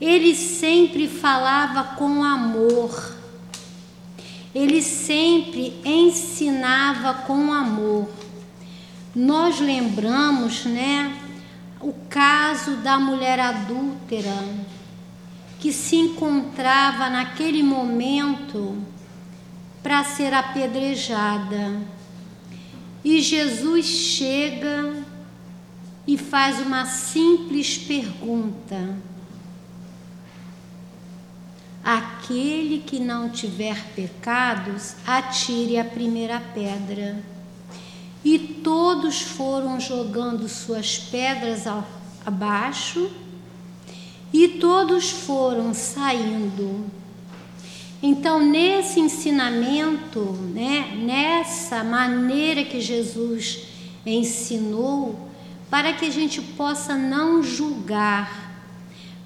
[0.00, 3.15] Ele sempre falava com amor.
[4.56, 8.08] Ele sempre ensinava com amor.
[9.14, 11.14] Nós lembramos, né,
[11.78, 14.32] o caso da mulher adúltera
[15.60, 18.78] que se encontrava naquele momento
[19.82, 21.78] para ser apedrejada.
[23.04, 25.04] E Jesus chega
[26.06, 28.96] e faz uma simples pergunta:
[31.86, 37.22] Aquele que não tiver pecados, atire a primeira pedra.
[38.24, 41.62] E todos foram jogando suas pedras
[42.26, 43.08] abaixo,
[44.32, 46.86] e todos foram saindo.
[48.02, 50.20] Então, nesse ensinamento,
[50.52, 53.60] né, nessa maneira que Jesus
[54.04, 55.30] ensinou,
[55.70, 58.45] para que a gente possa não julgar,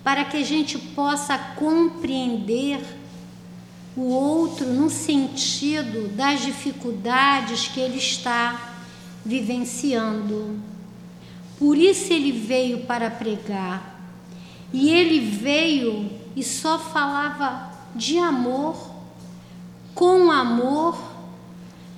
[0.02, 2.80] para que a gente possa compreender
[3.96, 8.74] o outro no sentido das dificuldades que ele está
[9.24, 10.58] vivenciando.
[11.58, 14.00] Por isso ele veio para pregar.
[14.72, 18.90] E ele veio e só falava de amor,
[19.94, 20.98] com amor,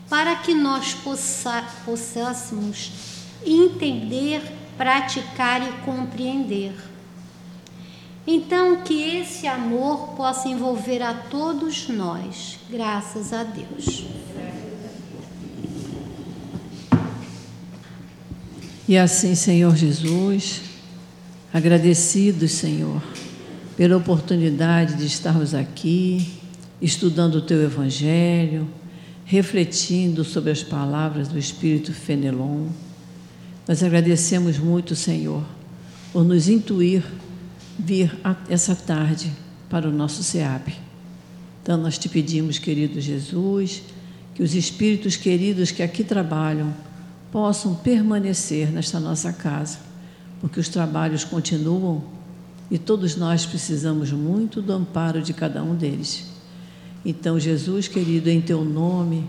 [0.09, 2.91] para que nós possa, possássemos
[3.47, 4.43] entender,
[4.77, 6.75] praticar e compreender.
[8.27, 14.07] Então, que esse amor possa envolver a todos nós, graças a Deus.
[18.89, 20.61] E assim, Senhor Jesus,
[21.53, 23.03] agradecidos, Senhor,
[23.77, 26.41] pela oportunidade de estarmos aqui,
[26.81, 28.69] estudando o Teu Evangelho,
[29.25, 32.67] refletindo sobre as palavras do Espírito Fenelon.
[33.67, 35.43] Nós agradecemos muito, Senhor,
[36.13, 37.03] por nos intuir
[37.79, 38.19] vir
[38.49, 39.33] essa tarde
[39.69, 40.69] para o nosso SEAP.
[41.63, 43.83] Então, nós te pedimos, querido Jesus,
[44.35, 46.75] que os espíritos queridos que aqui trabalham
[47.31, 49.79] possam permanecer nesta nossa casa,
[50.41, 52.03] porque os trabalhos continuam
[52.71, 56.27] e todos nós precisamos muito do amparo de cada um deles.
[57.05, 59.29] Então, Jesus querido, em teu nome,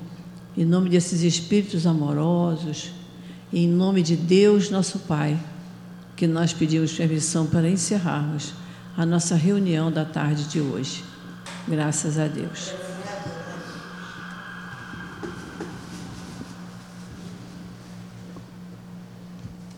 [0.55, 2.91] em nome desses espíritos amorosos,
[3.51, 5.37] em nome de Deus, nosso Pai,
[6.15, 8.53] que nós pedimos permissão para encerrarmos
[8.95, 11.03] a nossa reunião da tarde de hoje.
[11.67, 12.82] Graças a Deus.